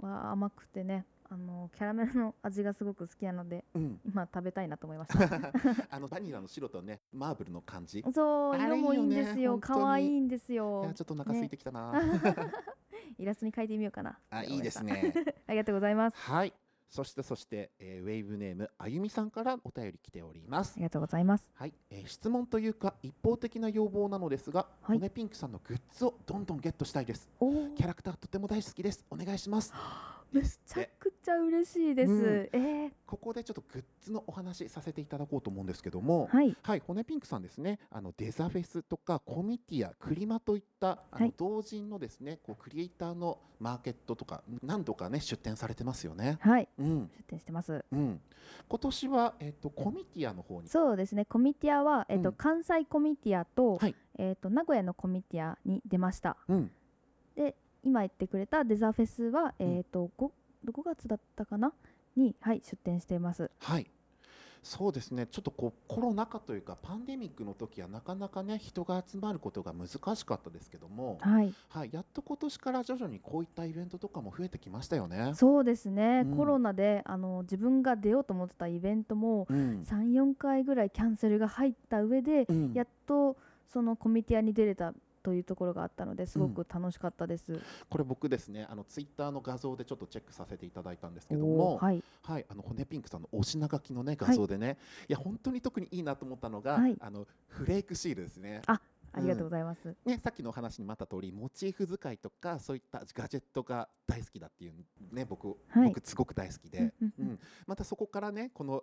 [0.00, 5.52] わあ甘くてねあのキャラメルの味がすごく好きなのでうん、今食べたいなと思いました
[5.88, 8.00] あのバニラの白とねマーブルの感じ。
[8.00, 11.94] いそう色もいいんですよ可愛いんですよやちょっとお腹空いてきたな。
[13.18, 15.14] イラストに描いてみようかなあいいですねね。
[15.46, 16.52] ありがとうございますはい。
[16.90, 20.78] そしてそして、えーウェイブネームあゆみさんからお便り来ておりますあ。
[20.78, 27.30] りがとうございますはい、えー質問というか一方的な要望なのですが、はい骨ピンクさんのグッズをどんどんゲットしたいです。
[27.40, 29.06] キャラクターとても大好きです。
[29.10, 29.72] お願いします。
[30.32, 32.48] めちゃくちゃ嬉しいです、うん。
[32.52, 32.92] えー。
[33.06, 36.56] ここでちょっとグッズのお話しさせていただこうと思うんですけども、はい。
[36.62, 41.34] はい、骨ピンクさんですね、あのデザフェスとかコミティア、クリマといったあのはい。
[41.36, 46.38] 同人のですね、こうクリエイターのマーケットとか何度かね出展されてますよね。
[46.40, 46.68] はい。
[46.78, 47.84] うん、出展してます。
[47.92, 48.20] うん。
[48.68, 51.24] 今年はえっ、とコミティアの方に、そうですね。
[51.26, 52.34] コミティアは、えっとうん。
[52.36, 53.94] 関西コミティアと,、はい。
[54.18, 56.36] えっと名古屋のコミティアに出ました。
[56.48, 56.70] うん、
[57.36, 59.76] で今言ってくれたデザフェスは、うん。
[59.78, 60.30] えっと 5,
[60.70, 61.72] 5月だったかな？
[62.16, 63.50] に、はい、出展しています。
[63.58, 63.90] はい。
[64.62, 65.26] そうですね。
[65.26, 75.32] ちょっとこうコロナ禍というかパンデミックの時はなかなかね人が集まることが難しかったですけども、はい、はい、やっと今年から徐々にこういったイベントとかも増えてきましたよね。
[75.34, 76.36] そうですね、うん。
[76.36, 79.82] コロナであの自分が出ようと思ってたイベントもうん。
[79.82, 82.72] 3、4回ぐらいキャンセルが入った上で、うん。
[82.72, 87.60] やっとそのコミティアに出れたというところがあったのですごく楽しかったです。
[87.88, 96.96] これ僕ですねあのツイッターの画像でちょっとチェックさせていただいたんですけどおも、ーはい、はい、あの骨ピンクさんのお品書きのね画像でね、い、や本当に特にいいなと思ったのが、はい。
[97.00, 98.62] あのフレークシールですね。
[99.14, 99.94] ありがとうございます。
[100.06, 104.72] ね、さっきのお話にもあった通りモチーフ使いとかそういったガジェットが大好きだっていう
[105.12, 105.88] ね僕、はい。
[105.88, 107.28] 僕すごく大好きで、うんうんうん。
[107.28, 107.40] うん。
[107.66, 108.82] またそこからねこの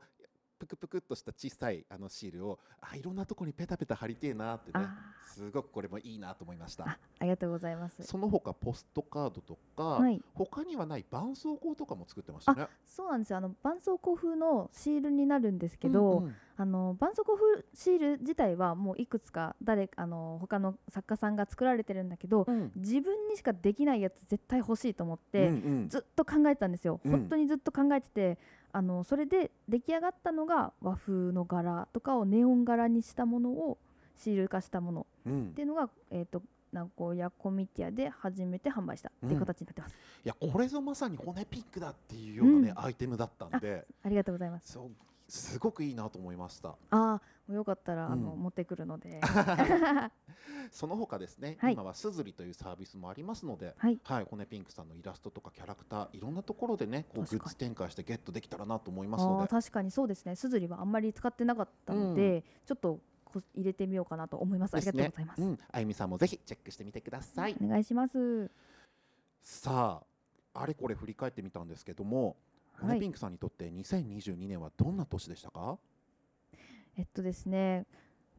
[0.60, 6.84] ぷくぷくっとした小さいあのシールをあいろんなとこにペタペタ貼りてえなってねあすごくこれもいいなと思いました。
[6.84, 8.04] あありがとうございます。
[8.04, 12.68] その他ポストカードとか、はい、他にはない絆創膏とかも作ってましたね。
[12.86, 13.38] そうなんですよ。
[13.38, 16.36] あの絆創膏風のシールになるんですけど、うんうん。
[16.58, 22.72] あの絆創膏風シール自体はもういくつか誰あの他の作家さんが作られてるんだけど、うん。
[22.76, 25.90] 自分にしかできないやつ絶対欲しいと思って、うんうん。
[25.90, 27.12] ずっと考えてたんですよ、うん。
[27.12, 28.38] 本当にずっと考えてて
[28.72, 33.78] あのそれで出来上がったのが和風の柄とかをネオン柄にしたものを
[34.18, 35.48] シール化したものうん。
[35.50, 42.86] っていうのが、えー、と名古屋コミティアで初めて販売したっていう形になってます、いやこれぞまさに骨ピンクだっていうようなね、うん。
[42.86, 43.86] アイテムだったんで。
[44.04, 44.74] ありがとうございます。
[44.74, 46.76] そうすごくいいなと思いました。
[46.90, 49.22] ああよかったら、あのうん持ってくるので。
[50.72, 51.74] その他ですね、はい。
[51.74, 54.00] 今はすずりというサービスもありますので、はい。
[54.04, 59.46] はい、骨ピンクさんのイラストとかキャラクターいろんなところでねこうグッズ展開してゲットできたらなと思いまあすので。
[59.46, 60.36] ー確かにそうですね。
[60.36, 64.76] すずりはあんまり使ってなかったので、ちょっとこ入れてみようかなと思います。
[64.76, 68.52] ありがとうございます、うん、あゆみさんもぜひチェックしてみてください、お願いします。
[69.42, 70.02] さ
[70.54, 72.36] ああれこれ振り返ってみたんですけども、
[72.82, 72.90] はい。
[72.90, 75.78] 骨ピンクさんにとって2022年はどんな年でしたか？
[76.98, 77.86] えっとですね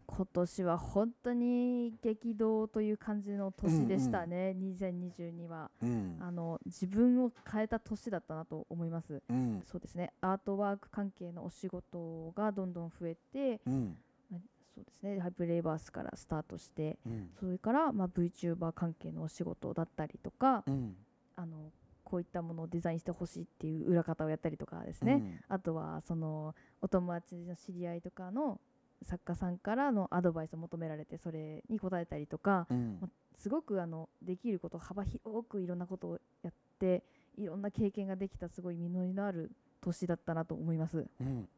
[0.07, 5.71] 今年は本当に激動という感じの年でしたね、2022は。
[5.81, 6.17] うん。
[6.21, 9.23] あの自分を変えた年だったなと思います。
[9.29, 9.63] うん。
[9.63, 10.13] そうですね。
[10.21, 13.97] アートワーク関係のお仕事がどんどん増えて、うん。
[14.33, 14.39] ま
[14.75, 15.21] そうですね。
[15.21, 17.31] ハイブレイバースからスタートしてうん。
[17.39, 20.97] それから、まあ、VTuber 関係のお仕事だったりとか、うん。
[21.37, 21.71] あの
[22.11, 28.59] こういったものをデザインしてほしいっていう裏方をやったりとかですね、あとはそのお友達の知り合いとかの
[29.03, 32.99] 作家さんからのアドバイスを求められてそれに答えたりとかうん。
[33.37, 37.03] すごくあのできること幅広くいろんなことをやって
[37.39, 41.07] いろんな経験ができたすごい実りのある年だったなと思います。
[41.21, 41.49] うん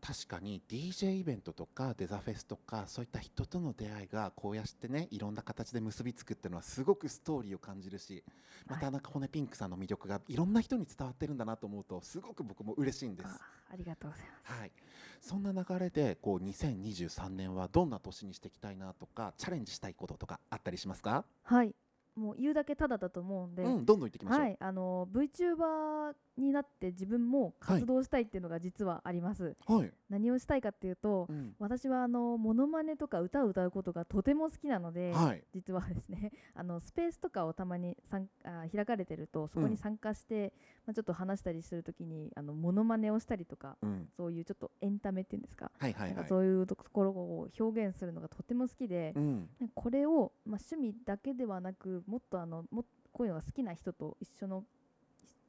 [0.00, 8.24] 確かに DJ イベントとかデザフェスとかそういった人との出会いがこうやってねいろんな形で結びつくっていうのはすごくストーリーを感じるし
[8.66, 13.28] またなんか骨ピンクさんの魅力がいろんな人に伝わってるんだなと思うとすごく僕も嬉しいんです。
[13.28, 13.38] あ
[13.72, 14.60] ありがとうございます。
[14.60, 14.72] はい、
[15.20, 21.74] そんな流れでこう2023年はどんな年にしていきたいなとかチャレンジしたいこととかあったりしますか、はい
[22.20, 24.40] もう言うだけただだと思うんで、うん、どんどん行ってきましょう。
[24.42, 29.56] はい、あの VTuber になって自分も活動したいっていうのが実はあります。
[29.66, 31.54] はい何をしたいかっていうと、うん。
[31.58, 35.42] 私はあのモノマネとか歌を歌うことがとても好きなので、はい。
[35.54, 40.52] 実はですね あのスペースとかをたまに参あ開かれてるとそこに参加して、
[40.86, 44.08] まあ、ちょっと話したりするときにあのモノマネをしたりとかうん。
[44.16, 46.14] そういうちょっとエンタメっていうんですか,、はいはいはい。
[46.14, 49.48] なんかそういうところを表現するのがとても好きで、うん。
[49.74, 54.64] これを、まあ、趣味だけではなくもっとあのもっこういうのが好きな人と一緒の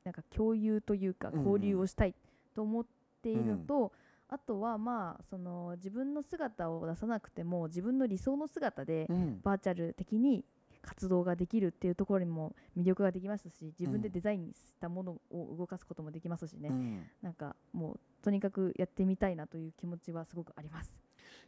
[0.04, 2.16] なんか共有というかうんうん交流をしたい
[2.56, 2.86] と思っ
[3.22, 3.92] ているのと、
[4.32, 10.46] あとはまあその自分の姿を出さなくても自分の理想の姿でうんバーチャル的に
[10.82, 20.94] 活動ができるっていうところにも魅力ができますし自分でデザインしたものを動かすこともできますしね、うんなんかもうとにかくやってみたいなという気持ちはすごくあります。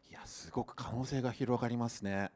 [0.10, 2.16] いやすごく可能性が広がりますね。
[2.16, 2.32] あ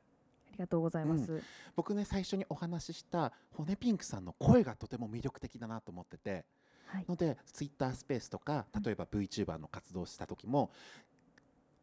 [0.52, 1.42] りがとうございます。
[1.76, 6.46] 僕ね最初にお話しした骨ピンクさんの声がとても魅力的だなと思ってて
[6.88, 10.72] はい、のでツイッタースペースとか例えば VTuber の活動をした時も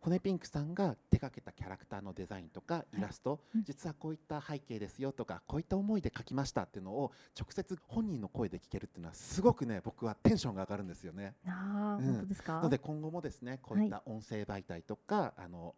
[0.00, 11.34] 骨ピンクさんが手掛けたキャラクターのデザインとかイラスト、うん実はこういった背景ですよとかこういった思いで描きましたっていうのを直接本人の声で聞けるっていうのはすごくね僕はテンションが上がるんですよね。
[11.46, 12.60] ああ、うん本当ですか？
[12.60, 15.74] ので今後もですねこういった音声媒体とか、あの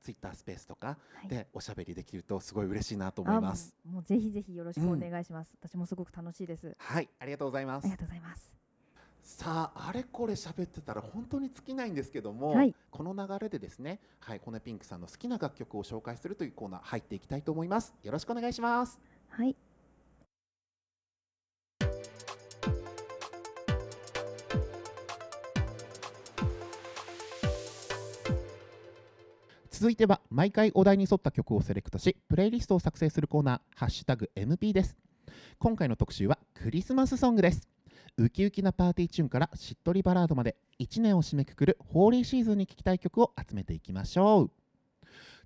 [0.00, 3.72] ツイッタースペースとかはいでおしゃべりできるとすごい嬉しいなと思います。
[3.84, 5.54] あもうもうぜひぜひよろしくお願いします。
[5.60, 6.74] 私もすごく楽しいです。
[6.76, 7.98] はい、ありがとうございますありが。
[7.98, 8.59] とうございます。
[9.30, 17.94] さああれこれ喋ってたら本当に尽きないんですけども、はい、この流れでですねはいコネピンクさんの好きな楽曲を紹介するというコーナー入っていきたいと思います。
[18.02, 18.98] よろしくお願いします。
[19.28, 19.56] はい。
[29.70, 34.98] 続いては毎回お題に沿った曲をセレクトしプレイリストを作成するコーナー「ハッシュタグ #MP」です。
[35.58, 37.66] 今回の特集はクリスマスソングです。
[38.16, 44.50] ウキウキなパーティーチューンからしっとりバラードまで1年を締めくくるホーリーシーズンに聴きたい曲を集めていきましょう。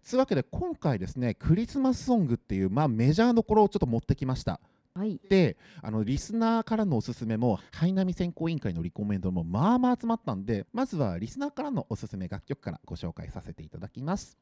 [0.03, 4.61] つうわけで今回ですねクリスマスソングっていう、まあ、メジャーどころをちょっと持ってきました。
[4.95, 5.19] はい。
[5.29, 14.39] であのリスナーからのおすすめもハイナミ選考委員会のリコメンドもまあまあ集まったんでまずはリスナーからのおすすめ楽曲からご紹介させていただきます。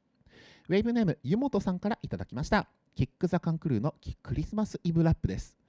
[0.68, 2.68] ウェーブネーム湯本さんからいただきました。
[2.94, 5.61] キック・ザ・カンクルーのクリスマスイブラップです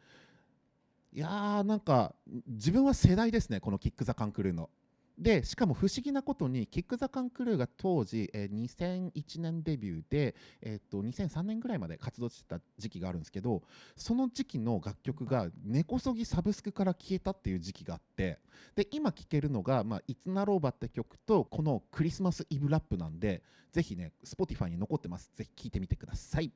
[1.15, 2.15] いやーなんか
[2.47, 4.69] 自分は世代ですねこのキック・ザ・カンクルーの。
[5.15, 13.61] でしかも不思議なことにキック・ザ・カンクルーが当時、えー2001年デビューで、えー、と2003年ぐらいまで活動してた時期があるんですけど
[13.95, 18.39] その時期の楽曲が根こそぎサブスクから消えたっていう時期があって
[18.75, 25.31] で今聴けるのが「まあ、いつなろうば」って曲とこのクリスマスイブラップなんでぜひね Spotify に残ってます。
[25.35, 26.51] ぜひ聴いてみてください。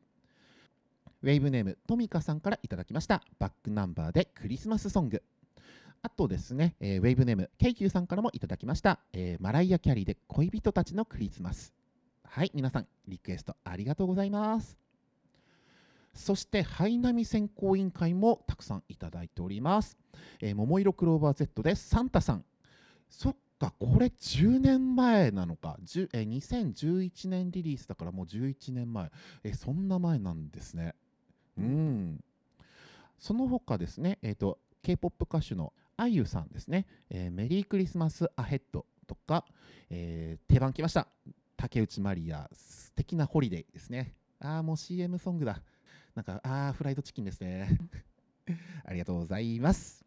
[1.23, 3.23] ウェイブネームトミカさんからいただきました。
[3.39, 5.23] バックナンバーでクリスマスソング。
[6.03, 11.73] あとですね、えーウェイブネームケイキューさんからもいただきました、えーマライア・キャリーで恋人たちのクリスマス。
[12.23, 14.77] はい皆さんリクエストありがとうございます。
[16.13, 19.97] そしてハイナミ選考委員会もたくさんいただいております、
[20.39, 22.45] えー桃色クローバー Z でサンタさん。
[23.09, 29.11] そっかこれ10年前なのか、10えー2011年リリースだからもう11年前。
[29.43, 30.93] えーそんな前なんですね。
[31.63, 32.23] うん。
[33.19, 39.45] その他ですね、えー、と K-POP 歌手のあゆさんですね、えーメリークリスマスアヘッドとか、
[39.89, 41.07] えー定番来ました。
[41.55, 44.13] 竹内まりや素敵なホリデーですね。
[44.39, 45.61] ああもう CM ソングだ。
[46.13, 47.79] なんかああフライドチキンですね。
[48.85, 50.05] ありがとうございます。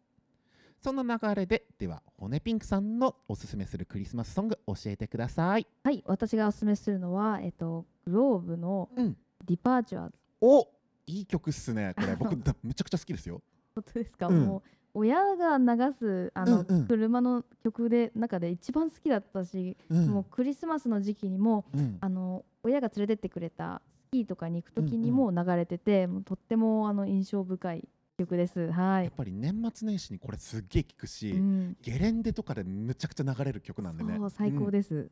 [0.81, 5.67] そんな流れででは骨ピンクさんのおすすめするクリスマスソング教えてください。
[5.83, 9.17] はい私がおすすめするのはえっとグローブのうん。
[9.45, 10.19] Departures。
[10.41, 10.69] お
[11.11, 11.95] いい曲っすね。
[11.97, 12.17] これ。
[12.17, 13.43] 僕 だめちゃくちゃ好きですよ。
[13.75, 14.47] 本当ですか、うん。
[14.47, 14.63] もう
[14.95, 16.87] 親が流すあの、うんうん。
[16.87, 20.09] 車の曲で中で一番好きだったし、うん。
[20.09, 21.99] もうクリスマスの時期にもうん。
[22.01, 27.89] あの親が連れてってくれたスキーとかに行く時にも流れてて、もうとってもあの印象深い
[28.19, 28.71] 曲です。
[28.71, 29.05] はい。
[29.05, 34.17] やっぱり年末年始にこれすっげえ聞くし、うん、ゲレンデとかでむちゃくちゃ流れる曲なんでね。
[34.17, 34.71] そう最高うん。
[34.71, 35.11] です。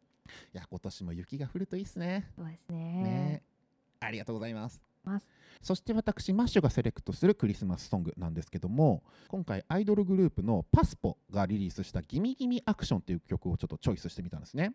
[0.52, 2.30] いや今年も雪が降るといいですね。
[2.36, 3.02] そうですね。
[3.02, 3.42] ね。
[4.00, 4.80] ありがとうございます。
[5.04, 5.26] ます
[5.62, 14.74] そして私マッシュがセレクトするクリスマスソングなんですけども今回アイドルグループのパスポがリリースした「ギミギミアクション」っていう曲をちょっとチョイスしてみたんですね。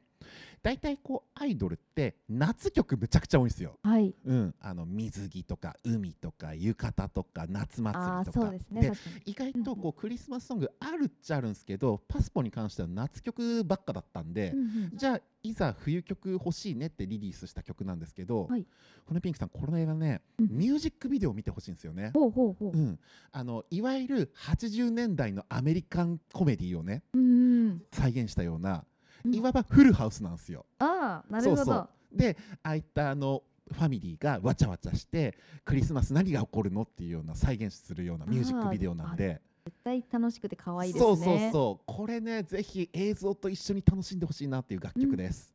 [0.62, 3.80] 大体こうアイドルって夏曲むちゃくちゃ多いんですよ。
[3.84, 4.16] はい。
[4.26, 8.42] うん、あの水着とか海とか浴衣とか夏祭りとか。
[8.42, 8.92] そうですね。
[9.26, 18.66] 意外とうんこうクリスマスソングあるっちゃあるんですけどパスポに関しては夏曲ばっかだったんで、うんうんじゃあいざ冬曲欲しいねってリリースした曲なんですけど、はい。
[19.06, 20.48] 骨ピンクさんこの映画ね、うん。
[20.52, 22.12] ミュージックビデオを見てほしいんですよね。
[22.14, 22.80] ほうほうほうう。
[22.80, 23.00] ん、
[23.32, 27.84] あのいわゆる80年代のアメリカンコメディをねうんうん。
[27.92, 28.86] 再現したような
[29.26, 30.66] うんいわばフルハウスなんですよ。
[30.80, 31.64] ああなるほど。
[31.66, 31.80] そうそ
[32.14, 41.08] うでああいったあのファミリーがわちゃわちゃしてクリスマス何が起こるのっていうような再現するようなミュージックビデオなんで絶対楽しくて可愛いですね。
[41.08, 45.54] そうそうそうこれねぜひ映像と一緒に楽しんでほしいなっていう楽曲です。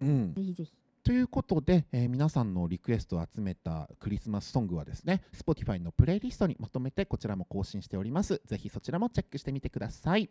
[0.00, 0.72] うんぜひぜひ。
[1.02, 8.40] ということで、えー皆さんのリクエストを集めたクリスマスソングはですね Spotify のプレイリストにまとめてこちらも更新しております。
[8.46, 10.28] ぜひそちらもチェックしてみてください。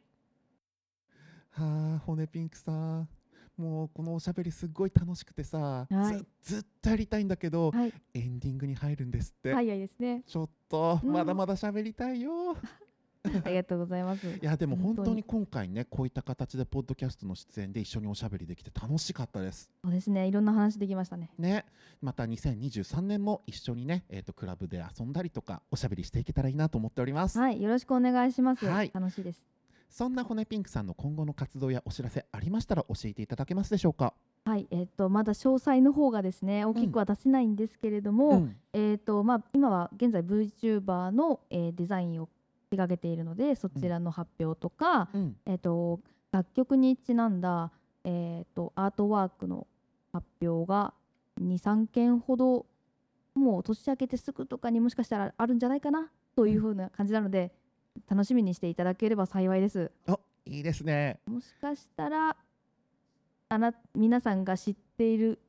[1.52, 3.10] はあ骨ピンクさん。
[3.58, 6.26] もうこのおしゃべりすっごい楽しくてさ、はい。
[6.42, 7.94] ずずっとやりたいんだけど、はい。
[8.14, 10.24] エンディングに入るんですって、早いですね。
[10.26, 11.12] ちょっとうん。
[11.12, 12.56] まだまだ喋りたいよ、
[13.44, 14.28] ありがとうございます。
[14.28, 20.28] いやでも本当に今回ねこういった形でポッドキャストの出演で一緒におしゃべりできて楽しかったですそうですね。
[20.28, 21.30] いろんな話できましたね。
[21.38, 21.66] ね
[22.02, 27.62] また2023年も一緒にね、えー、とクラブで遊んだりとかおしゃべりしていけたらいいなと思っております、はい。
[27.62, 28.66] よろしくお願いします。
[28.66, 29.44] はい楽しいです。
[29.90, 34.14] そんな骨ピンクさんの今後の活動やお知らせありましたら教えていただけますでしょうか？
[34.46, 34.68] はい。
[34.72, 42.30] えっ、とまだ詳細の方がですね大きくは出せないんですけれども、んえっ、とまあ今は現在 VTuber の、えーデザインを
[42.70, 46.00] 手掛けているのでそちらの発表とか、うんえっ、と
[46.32, 47.72] 楽曲にちなんだ
[48.04, 49.68] えっ、とアートワークの
[50.14, 50.94] 発表が
[51.42, 52.66] 2、3件ほど
[53.36, 57.52] もう年明けてすぐとかにもしかしたらあるんじゃないかなというふうな感じなので、
[58.10, 59.92] 楽しみにしていただければ幸いです。
[60.08, 62.36] おいいですねもしかしたら
[63.50, 65.40] あな皆さんが知っている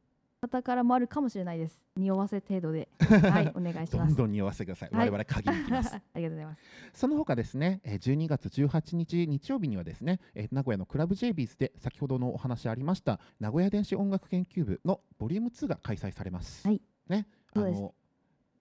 [0.41, 1.85] 方からもあるかもしれないです。
[1.97, 2.89] 匂わせ程度で。
[2.99, 4.09] はいお願いします。
[4.09, 5.11] どんどん匂わせてください、はい。
[5.11, 5.95] 我々鍵に行きます。
[5.95, 6.61] ありがとうございます。
[6.95, 16.67] その他ですね、えー12月18日日曜日にはですね、えー名古屋のクラブ j ビーズで先ほどのお話ありました名古屋電子音楽研究部のボリューム2が開催されます。
[16.67, 16.81] はい。
[17.09, 17.95] ね、あの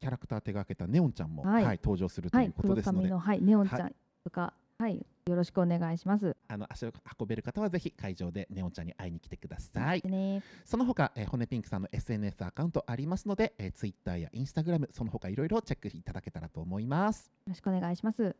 [0.02, 10.02] キャラクター手掛けたネオンちゃんも、ははいい登場するとはいいうこと黒ですので、髪のはいネオンちゃはんとかはいよろしくお願いしますあの足を運べる方はぜひ会場でネオンちゃんに会いに来てください。
[10.02, 17.32] でねその他、えー、骨ピンクさんの SNS アカウントありますので、えー、Twitter や Instagram その他いろいろチェックいただけたらと思います。
[17.46, 18.36] よろしくお願いします。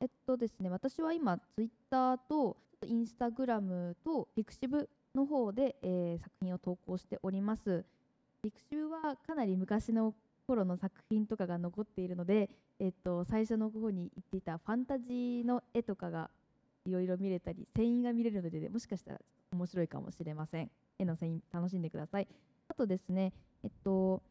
[0.00, 7.84] えっとですね、私は今、ツイッターとインスタグラムとピクシブの方で、えー作品を投稿しております。
[8.42, 10.14] ピクシブはかなり昔の
[10.46, 16.30] 頃の作品とかが残っているので、えっと、最初の方に言っていたファンタジーの絵とかが
[16.84, 19.20] いろいろ見れたり、遷移が見れるので、もしかしたら
[19.52, 20.70] 面白いかもしれません。
[20.98, 22.28] 絵の遷移楽しんでください。
[22.68, 23.32] あとですね、
[23.62, 24.22] えっと、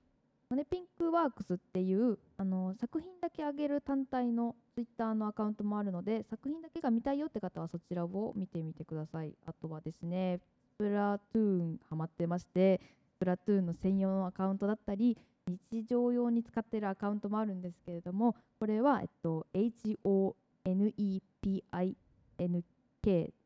[0.54, 10.42] モネピンクワークスっていうあの作品だけ上げる単体のツイッターのアカウントもあるので作品だけが見たいよって方はそちらを見てみてくださいあとはですね
[10.78, 12.82] プラトゥーンハマってまして
[13.18, 20.34] プラトゥーンの専用のアカウントだったり日常用に使ってるアカウントもあるんですけれどもこれは、えっと、HONEPINK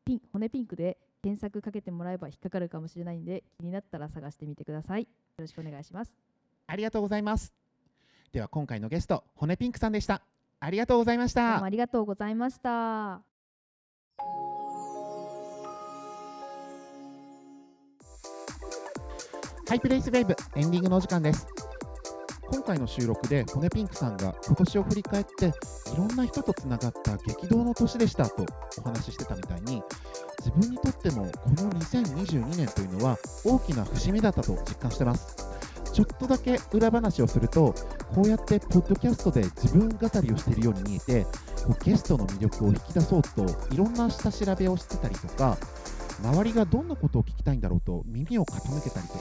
[0.04, 6.14] ピン骨ピンクで検索かけてもらえば引っかかるかもしれないんで気になったら探してみてくださいよろしくお願いします
[6.68, 7.52] ありがとうございます。
[8.30, 10.22] では今回のゲスト骨ピンクさんでした。
[10.60, 11.68] ありがとうございましたどうもあ。
[11.70, 13.22] りがとうございました。
[19.66, 21.46] ハイプレイスウェーブエンディングのお時間です。
[22.50, 28.46] 今回の収録で骨ピンクさんが今年を振り返っていろんな人とつながった激動の年でしたと
[28.78, 29.82] お話ししてたみたいに
[30.38, 35.48] 自分にとってもこの2022年というのは大きな節目だったと実感してます。
[35.92, 37.74] ちょっとだけ裏話をすると
[38.14, 45.58] こうやってポッドキャストで自分語りをしているように見えてこうゲストの魅力を引き出そうといろんな下調べをしてたりとか
[46.22, 49.20] 周りがどんなことを聞きたいんだろうと耳を傾けたりとか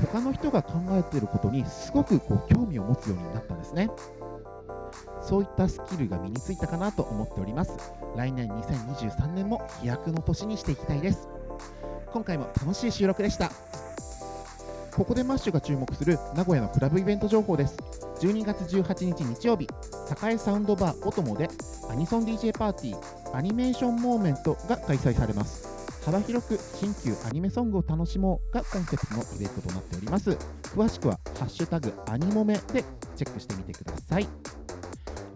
[0.00, 3.90] 他の人が考えていることにすごくこう興味を持つようになったんですね。
[5.22, 7.76] そういったスキルが身についたかなと思っております。
[8.16, 11.28] 来年2023年も飛躍の年にしていきたいです。
[12.12, 13.50] 今回も楽しい収録でした。
[14.94, 17.76] ここでマッシュが注目する名古屋のクラブイベント情報です。
[18.20, 19.68] 12月18日日曜日
[20.24, 21.48] 栄サウンドバーオトモで
[21.90, 25.73] アニソン DJ パーティーアニメーションモーメントが開催されます。
[26.04, 30.30] 幅広く新旧アニメソングを楽しもうがコンセプトのイベントとなっております。
[30.74, 32.84] 詳しくは「ハッシュタグアニモメ」で
[33.16, 34.28] チェックしてみてください。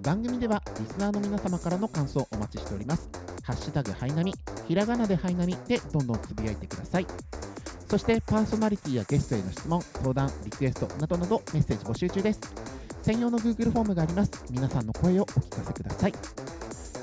[0.02, 3.08] 番組ではリスナーの皆様からの感想をお待ちしております。
[3.42, 4.34] ハッシュタグハイナミ
[4.66, 7.06] ひらがなでハイナミでどんどんつぶやいてください。
[7.88, 12.40] そしてパーソナリティやゲストへの質問相談リクエストなどなどメッセージ募集中です。
[13.02, 14.30] 専用の Google フォームがあります。
[14.50, 16.12] 皆さんの声をお聞かせください。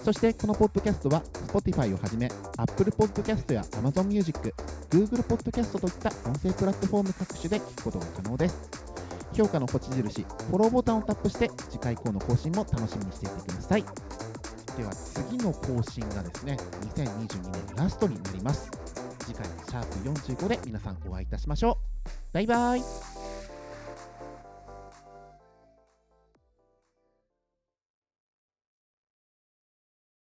[0.06, 4.54] そしてこのポッドキャストは Spotify をはじめ Apple Podcast や Amazon Music、
[4.92, 8.70] Google Podcast といった音声プラットフォーム各種で聞くことが可能です。
[9.34, 13.84] 評価の星印、フォローボタンをタップして次回以降の更新も楽しみにしていてください。
[14.78, 16.56] では次の更新がですね、
[16.96, 18.70] 2022年ラストになります。
[19.22, 22.10] 次回シャープ45で皆さんお会いいたしましょう。
[22.32, 23.15] バイバイ。